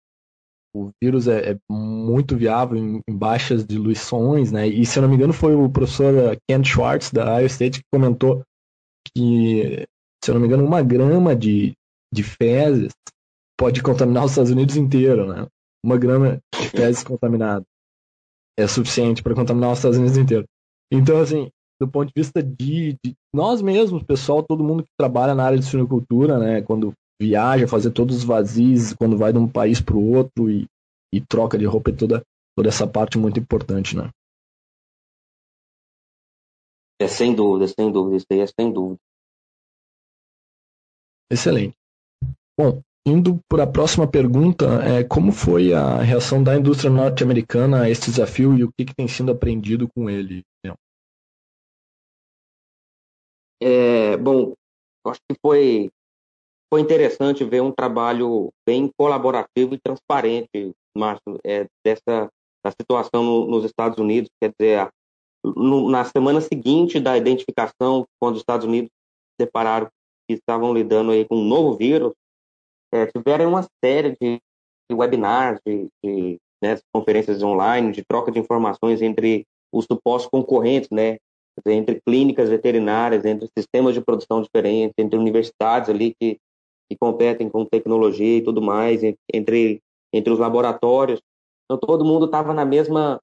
o 0.79 0.91
vírus 1.03 1.27
é, 1.29 1.53
é 1.53 1.59
muito 1.71 2.37
viável 2.37 2.77
em, 2.77 3.01
em, 3.09 3.17
baixas 3.17 3.67
diluições, 3.67 4.53
né? 4.53 4.67
E 4.67 4.85
se 4.87 4.99
eu 4.99 5.03
não 5.03 5.09
me 5.09 5.17
engano 5.17 5.33
foi 5.33 5.55
o 5.55 5.69
professor 5.69 6.37
Ken 6.49 6.63
Schwartz 6.63 7.11
da 7.11 7.39
Iowa 7.39 7.47
State 7.47 7.81
que 7.81 7.87
comentou 7.93 8.43
que, 9.15 9.87
se 10.23 10.31
eu 10.31 10.35
não 10.35 10.41
me 10.41 10.47
engano, 10.47 10.65
uma 10.65 10.83
grama 10.83 11.35
de, 11.35 11.73
de 12.13 12.23
fezes 12.23 12.93
pode 13.59 13.83
contaminar 13.83 14.25
os 14.25 14.33
Estados 14.33 14.51
Unidos 14.51 14.77
inteiro, 14.77 15.27
né? 15.27 15.47
Uma 15.85 15.97
grama 15.97 16.39
de 16.55 16.69
fezes 16.69 17.03
contaminada 17.03 17.65
é 18.59 18.67
suficiente 18.67 19.23
para 19.23 19.35
contaminar 19.35 19.73
os 19.73 19.79
Estados 19.79 19.99
Unidos 19.99 20.17
inteiro. 20.17 20.45
Então, 20.93 21.21
assim, 21.21 21.49
do 21.81 21.89
ponto 21.89 22.09
de 22.09 22.13
vista 22.17 22.43
de, 22.43 22.97
de, 23.05 23.15
nós 23.33 23.63
mesmos, 23.63 24.03
pessoal, 24.03 24.43
todo 24.43 24.65
mundo 24.65 24.83
que 24.83 24.91
trabalha 24.99 25.35
na 25.35 25.45
área 25.45 25.59
de 25.59 25.65
suinocultura, 25.65 26.39
né, 26.39 26.63
quando 26.63 26.93
viaja, 27.21 27.69
fazer 27.69 27.91
todos 27.91 28.17
os 28.17 28.25
vazios, 28.25 28.93
quando 28.95 29.17
vai 29.17 29.33
de 29.33 29.39
um 29.39 29.49
país 29.49 29.81
para 29.81 29.97
o 29.97 30.13
outro 30.15 30.51
e, 30.51 30.67
e 31.13 31.21
troca 31.21 31.59
de 31.59 31.65
roupa 31.65 31.91
e 31.91 31.97
toda, 31.97 32.23
toda 32.57 32.69
essa 32.69 32.87
parte 32.87 33.19
muito 33.19 33.39
importante, 33.41 33.97
né? 33.97 34.11
É 37.01 37.07
sem 37.07 37.35
dúvida, 37.35 37.69
sem 37.69 37.93
dúvida, 37.93 38.17
isso 38.17 38.27
aí 38.33 38.41
é 38.41 38.47
sem 38.47 38.73
dúvida. 38.73 38.99
Excelente. 41.31 41.75
Bom, 42.59 42.83
indo 43.07 43.39
para 43.49 43.65
a 43.65 43.71
próxima 43.71 44.11
pergunta, 44.11 44.65
é, 44.83 45.05
como 45.05 45.31
foi 45.31 45.73
a 45.73 45.99
reação 46.03 46.43
da 46.43 46.57
indústria 46.57 46.91
norte-americana 46.91 47.83
a 47.83 47.91
esse 47.91 48.11
desafio 48.11 48.57
e 48.57 48.65
o 48.65 48.71
que, 48.73 48.85
que 48.85 48.95
tem 48.95 49.07
sido 49.07 49.31
aprendido 49.31 49.89
com 49.89 50.11
ele? 50.11 50.43
É, 53.61 54.17
bom, 54.17 54.55
acho 55.07 55.21
que 55.29 55.37
foi, 55.43 55.91
foi 56.71 56.81
interessante 56.81 57.45
ver 57.45 57.63
um 57.63 57.73
trabalho 57.73 58.51
bem 58.67 58.91
colaborativo 58.97 59.75
e 59.75 59.81
transparente, 59.81 60.73
Márcio, 60.97 61.39
é, 61.45 61.67
dessa 61.85 62.31
da 62.65 62.73
situação 62.73 63.23
no, 63.23 63.47
nos 63.47 63.65
Estados 63.65 63.99
Unidos. 63.99 64.31
Quer 64.41 64.53
dizer, 64.59 64.91
no, 65.45 65.89
na 65.89 66.05
semana 66.05 66.41
seguinte 66.41 67.01
da 67.01 67.17
identificação, 67.17 68.07
quando 68.21 68.35
os 68.35 68.41
Estados 68.41 68.67
Unidos 68.67 68.91
separaram 69.41 69.89
que 70.29 70.35
estavam 70.35 70.75
lidando 70.75 71.13
aí 71.13 71.25
com 71.25 71.37
um 71.37 71.45
novo 71.45 71.77
vírus, 71.77 72.13
é, 72.93 73.07
tiveram 73.07 73.51
uma 73.51 73.67
série 73.83 74.17
de, 74.21 74.41
de 74.91 74.95
webinars, 74.95 75.61
de, 75.67 75.89
de 76.05 76.39
né, 76.63 76.79
conferências 76.93 77.43
online, 77.43 77.93
de 77.93 78.05
troca 78.05 78.31
de 78.31 78.39
informações 78.39 79.01
entre 79.01 79.47
os 79.73 79.85
supostos 79.85 80.31
concorrentes, 80.31 80.91
né, 80.91 81.19
entre 81.67 82.01
clínicas 82.07 82.49
veterinárias, 82.49 83.25
entre 83.25 83.49
sistemas 83.57 83.95
de 83.95 84.01
produção 84.01 84.43
diferentes, 84.43 84.95
entre 84.99 85.19
universidades 85.19 85.89
ali 85.89 86.15
que, 86.21 86.39
que 86.89 86.97
competem 86.97 87.49
com 87.49 87.65
tecnologia 87.65 88.39
e 88.39 88.43
tudo 88.43 88.63
mais, 88.63 89.03
entre, 89.33 89.81
entre 90.13 90.33
os 90.33 90.39
laboratórios. 90.39 91.21
Então, 91.65 91.79
todo 91.79 92.05
mundo 92.05 92.27
estava 92.27 92.55
na 92.55 92.65
mesma 92.65 93.21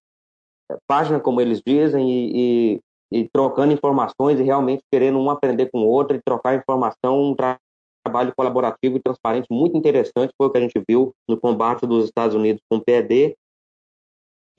eh, 0.72 0.78
página, 0.88 1.20
como 1.20 1.42
eles 1.42 1.62
dizem, 1.66 2.10
e, 2.10 2.80
e, 3.12 3.20
e, 3.20 3.30
trocando 3.30 3.74
informações 3.74 4.40
e 4.40 4.44
realmente 4.44 4.84
querendo 4.92 5.18
um 5.18 5.30
aprender 5.30 5.70
com 5.72 5.80
o 5.80 5.88
outro 5.88 6.16
e 6.16 6.22
trocar 6.24 6.56
informação, 6.56 7.32
um 7.32 7.36
tra 7.36 7.58
trabalho 8.06 8.36
colaborativo 8.38 8.98
e 8.98 9.02
transparente 9.02 9.48
muito 9.50 9.76
interessante, 9.76 10.32
foi 10.38 10.46
o 10.46 10.52
que 10.52 10.60
a 10.60 10.62
gente 10.62 10.80
viu 10.88 11.12
no 11.28 11.40
combate 11.40 11.88
dos 11.88 12.06
Estados 12.06 12.36
Unidos 12.36 12.62
com 12.70 12.78
o 12.78 12.82
PED, 12.82 13.36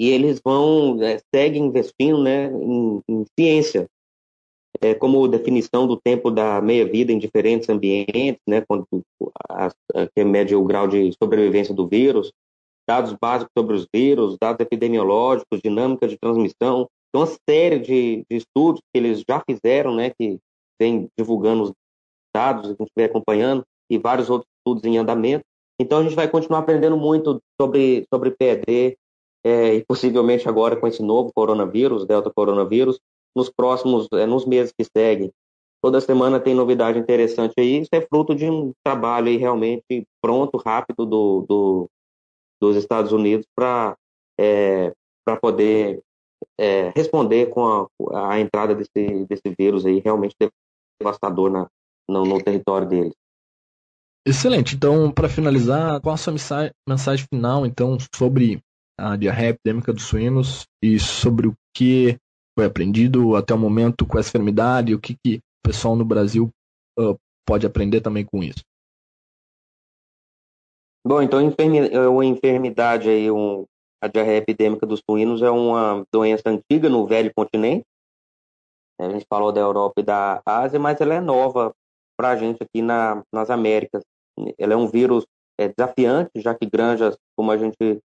e 0.01 0.11
eles 0.11 0.41
vão 0.45 1.01
é, 1.01 1.21
seguem 1.33 1.67
investindo 1.67 2.21
né, 2.21 2.47
em, 2.47 3.01
em 3.09 3.25
ciência, 3.39 3.87
é, 4.81 4.95
como 4.95 5.29
definição 5.29 5.87
do 5.87 5.97
tempo 5.97 6.31
da 6.31 6.61
meia-vida 6.61 7.13
em 7.13 7.19
diferentes 7.19 7.69
ambientes, 7.69 8.41
né, 8.47 8.63
quando 8.67 8.87
a, 9.49 9.67
a, 9.67 10.07
que 10.15 10.25
mede 10.25 10.55
o 10.55 10.65
grau 10.65 10.87
de 10.87 11.13
sobrevivência 11.23 11.75
do 11.75 11.87
vírus, 11.87 12.33
dados 12.89 13.15
básicos 13.21 13.53
sobre 13.57 13.77
os 13.77 13.87
vírus, 13.93 14.37
dados 14.41 14.61
epidemiológicos, 14.61 15.61
dinâmica 15.63 16.07
de 16.07 16.19
transmissão, 16.19 16.89
então 17.09 17.23
uma 17.23 17.27
série 17.49 17.79
de, 17.79 18.25
de 18.31 18.37
estudos 18.37 18.81
que 18.93 18.99
eles 18.99 19.25
já 19.29 19.43
fizeram, 19.49 19.95
né, 19.95 20.11
que 20.11 20.39
vem 20.81 21.09
divulgando 21.19 21.65
os 21.65 21.73
dados, 22.35 22.67
a 22.67 22.75
gente 22.75 22.93
vem 22.95 23.07
acompanhando, 23.07 23.65
e 23.91 23.99
vários 23.99 24.29
outros 24.29 24.51
estudos 24.59 24.85
em 24.85 24.99
andamento. 24.99 25.45
Então 25.81 25.99
a 25.99 26.03
gente 26.03 26.15
vai 26.15 26.29
continuar 26.29 26.61
aprendendo 26.61 26.97
muito 26.97 27.41
sobre, 27.61 28.07
sobre 28.13 28.31
PED, 28.31 28.97
é, 29.45 29.75
e 29.77 29.85
possivelmente 29.85 30.49
agora 30.49 30.77
com 30.77 30.87
esse 30.89 31.03
novo 31.03 31.31
coronavírus, 31.33 32.05
delta 32.05 32.33
coronavírus, 32.35 32.99
nos 33.37 33.51
próximos, 33.51 34.09
é, 34.15 34.25
nos 34.25 34.47
meses 34.47 34.73
que 34.77 34.85
seguem. 34.85 35.31
Toda 35.83 36.01
semana 36.01 36.41
tem 36.41 36.55
novidade 36.55 36.99
interessante 36.99 37.53
aí, 37.59 37.81
isso 37.81 37.91
é 37.93 38.01
fruto 38.01 38.35
de 38.35 38.49
um 38.49 38.73
trabalho 38.83 39.29
aí 39.29 39.37
realmente 39.37 40.07
pronto, 40.23 40.57
rápido 40.57 41.05
do, 41.05 41.45
do 41.47 41.91
dos 42.61 42.75
Estados 42.77 43.13
Unidos 43.13 43.47
para 43.55 43.95
é, 44.41 44.93
para 45.25 45.37
poder 45.37 46.01
é, 46.59 46.91
responder 46.97 47.51
com 47.51 47.67
a, 47.67 48.33
a, 48.33 48.41
entrada 48.41 48.75
desse, 48.75 49.27
desse 49.29 49.55
vírus 49.59 49.85
aí 49.85 50.01
realmente 50.01 50.35
devastador 51.01 51.51
na, 51.51 51.69
no, 52.09 52.25
no 52.25 52.43
território 52.43 52.89
deles. 52.89 53.13
Excelente. 54.27 54.75
Então, 54.75 55.11
para 55.13 55.29
finalizar, 55.29 56.01
qual 56.01 56.15
a 56.15 56.19
sua 56.19 56.33
mensagem, 56.33 56.73
mensagem 56.89 57.27
final, 57.33 57.65
então, 57.65 57.97
sobre 58.15 58.61
a 58.99 59.17
diarreia 59.17 59.51
epidêmica 59.51 59.93
dos 59.93 60.05
suínos 60.05 60.67
e 60.83 60.99
sobre 60.99 61.49
o 61.49 61.55
que 61.75 62.19
foi 62.57 62.65
aprendido 62.65 63.37
até 63.37 63.53
o 63.53 63.59
momento 63.59 64.07
com 64.07 64.19
essa 64.19 64.31
enfermidade 64.31 64.95
o 64.95 65.01
que, 65.01 65.15
que 65.15 65.37
o 65.37 65.69
pessoal 65.69 65.95
no 65.95 66.05
Brasil 66.05 66.51
uh, 66.99 67.17
pode 67.47 67.67
aprender 67.67 68.01
também 68.01 68.25
com 68.25 68.43
isso. 68.43 68.65
Bom, 71.07 71.23
então 71.23 71.39
a 71.39 72.25
enfermidade 72.25 73.09
aí, 73.09 73.31
um, 73.31 73.65
a 74.03 74.09
diarreia 74.09 74.39
epidêmica 74.39 74.85
dos 74.85 75.01
suínos 75.09 75.41
é 75.41 75.51
uma 75.51 76.05
doença 76.13 76.43
antiga 76.47 76.89
no 76.89 77.07
velho 77.07 77.31
continente. 77.33 77.85
A 78.99 79.09
gente 79.11 79.27
falou 79.29 79.53
da 79.53 79.61
Europa 79.61 80.01
e 80.01 80.03
da 80.03 80.43
Ásia, 80.45 80.81
mas 80.81 81.01
ela 81.01 81.15
é 81.15 81.21
nova 81.21 81.73
para 82.19 82.31
a 82.31 82.37
gente 82.37 82.63
aqui 82.63 82.83
na, 82.83 83.23
nas 83.33 83.51
Américas. 83.51 84.03
Ela 84.59 84.73
é 84.73 84.77
um 84.77 84.89
vírus 84.89 85.25
é, 85.61 85.69
desafiante, 85.69 86.31
já 86.37 86.55
que 86.55 86.67
granjas, 86.67 87.17
como 87.37 87.53
a 87.53 87.59
gente 87.59 88.01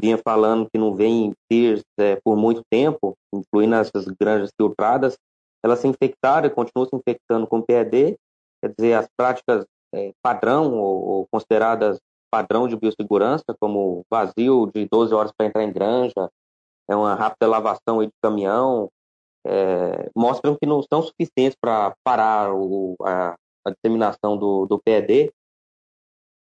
vinha 0.00 0.18
falando 0.18 0.68
que 0.70 0.78
não 0.78 0.94
vem 0.94 1.32
ter 1.48 1.82
é, 1.98 2.16
por 2.24 2.36
muito 2.36 2.62
tempo, 2.70 3.14
incluindo 3.32 3.74
essas 3.74 4.06
granjas 4.20 4.50
filtradas, 4.56 5.16
elas 5.64 5.80
se 5.80 5.88
infectaram 5.88 6.46
e 6.46 6.50
continuam 6.50 6.88
se 6.88 6.96
infectando 6.96 7.46
com 7.46 7.60
PED, 7.60 8.16
quer 8.62 8.74
dizer, 8.76 8.94
as 8.94 9.06
práticas 9.16 9.66
é, 9.94 10.12
padrão 10.22 10.74
ou, 10.74 11.08
ou, 11.08 11.26
consideradas 11.30 11.98
padrão 12.30 12.68
de 12.68 12.76
biossegurança, 12.76 13.44
como 13.60 14.04
vazio 14.08 14.70
de 14.72 14.86
12 14.86 15.12
horas 15.12 15.32
para 15.36 15.46
entrar 15.46 15.64
em 15.64 15.72
granja, 15.72 16.30
é 16.88 16.94
uma 16.94 17.14
rápida 17.14 17.48
lavação 17.48 18.04
de 18.04 18.10
caminhão, 18.22 18.88
é, 19.46 20.10
mostram 20.14 20.56
que 20.56 20.66
não 20.66 20.82
são 20.82 21.02
suficientes 21.02 21.56
para 21.60 21.94
parar 22.04 22.52
o, 22.54 22.96
a, 23.02 23.34
a, 23.66 23.70
disseminação 23.70 24.36
do, 24.36 24.66
do 24.66 24.78
PED. 24.78 25.32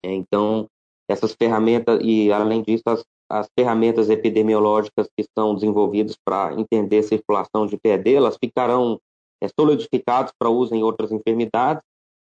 Então, 0.03 0.67
essas 1.09 1.33
ferramentas, 1.33 1.99
e 2.01 2.31
além 2.31 2.63
disso, 2.63 2.83
as, 2.87 3.03
as 3.31 3.47
ferramentas 3.57 4.09
epidemiológicas 4.09 5.07
que 5.17 5.25
são 5.37 5.55
desenvolvidas 5.55 6.17
para 6.23 6.53
entender 6.53 6.97
a 6.97 7.03
circulação 7.03 7.65
de 7.65 7.77
PED, 7.77 8.13
elas 8.13 8.37
ficarão 8.37 8.99
é, 9.41 9.47
solidificadas 9.47 10.33
para 10.37 10.49
uso 10.49 10.75
em 10.75 10.83
outras 10.83 11.11
enfermidades. 11.11 11.81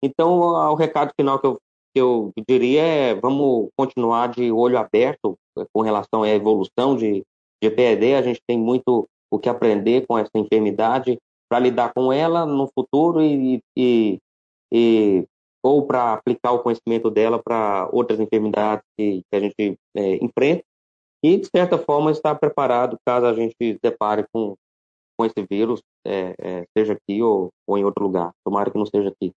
Então, 0.02 0.40
o 0.40 0.74
recado 0.74 1.12
final 1.18 1.38
que 1.38 1.46
eu, 1.46 1.58
que 1.94 2.00
eu 2.00 2.32
diria 2.48 2.82
é 2.82 3.14
vamos 3.14 3.68
continuar 3.76 4.28
de 4.28 4.50
olho 4.50 4.76
aberto 4.76 5.36
é, 5.56 5.64
com 5.72 5.82
relação 5.82 6.24
à 6.24 6.28
evolução 6.28 6.96
de, 6.96 7.22
de. 7.62 8.14
A 8.14 8.22
gente 8.22 8.40
tem 8.46 8.58
muito 8.58 9.08
o 9.30 9.38
que 9.38 9.48
aprender 9.48 10.04
com 10.06 10.18
essa 10.18 10.36
enfermidade 10.36 11.16
para 11.48 11.60
lidar 11.60 11.92
com 11.94 12.12
ela 12.12 12.44
no 12.44 12.68
futuro 12.74 13.22
e, 13.22 13.60
e, 13.76 14.18
e 14.72 15.24
ou 15.62 15.86
para 15.86 16.12
aplicar 16.14 16.52
o 16.52 16.60
conhecimento 16.60 17.10
dela 17.10 17.40
para 17.42 17.88
outras 17.92 18.18
enfermidades 18.20 18.84
que, 18.96 19.22
que 19.30 19.36
a 19.36 19.40
gente 19.40 19.78
é, 19.96 20.16
enfrenta 20.24 20.64
e, 21.22 21.38
de 21.38 21.48
certa 21.54 21.78
forma, 21.78 22.10
estar 22.10 22.34
preparado 22.34 22.98
caso 23.04 23.26
a 23.26 23.34
gente 23.34 23.54
se 23.60 23.78
depare 23.82 24.24
com, 24.32 24.54
com 25.16 25.24
esse 25.24 25.46
vírus, 25.48 25.80
é, 26.06 26.34
é, 26.40 26.64
seja 26.76 26.92
aqui 26.92 27.22
ou, 27.22 27.50
ou 27.66 27.76
em 27.76 27.84
outro 27.84 28.04
lugar. 28.04 28.30
Tomara 28.44 28.70
que 28.70 28.78
não 28.78 28.86
seja 28.86 29.08
aqui. 29.08 29.32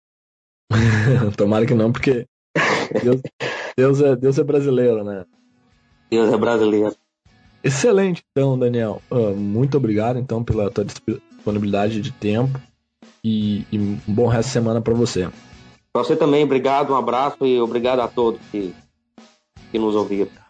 Tomara 1.37 1.65
que 1.65 1.73
não, 1.73 1.91
porque 1.91 2.25
Deus, 3.03 3.21
Deus 3.75 4.01
é, 4.01 4.15
Deus 4.15 4.37
é 4.37 4.43
brasileiro, 4.43 5.03
né? 5.03 5.25
Deus 6.09 6.31
é 6.31 6.37
brasileiro. 6.37 6.95
Excelente, 7.63 8.23
então, 8.31 8.57
Daniel. 8.57 9.01
Uh, 9.09 9.35
muito 9.35 9.77
obrigado, 9.77 10.17
então, 10.17 10.43
pela 10.43 10.69
tua 10.69 10.83
disponibilidade 10.83 12.01
de 12.01 12.11
tempo 12.11 12.59
e, 13.23 13.65
e 13.71 13.79
um 13.79 13.99
bom 14.07 14.27
resto 14.27 14.47
de 14.47 14.53
semana 14.53 14.81
para 14.81 14.93
você. 14.93 15.29
Para 15.93 16.03
você 16.03 16.15
também, 16.15 16.43
obrigado, 16.43 16.91
um 16.91 16.95
abraço 16.95 17.45
e 17.45 17.59
obrigado 17.59 17.99
a 17.99 18.07
todos 18.07 18.39
que, 18.51 18.73
que 19.71 19.77
nos 19.77 19.95
ouviram. 19.95 20.40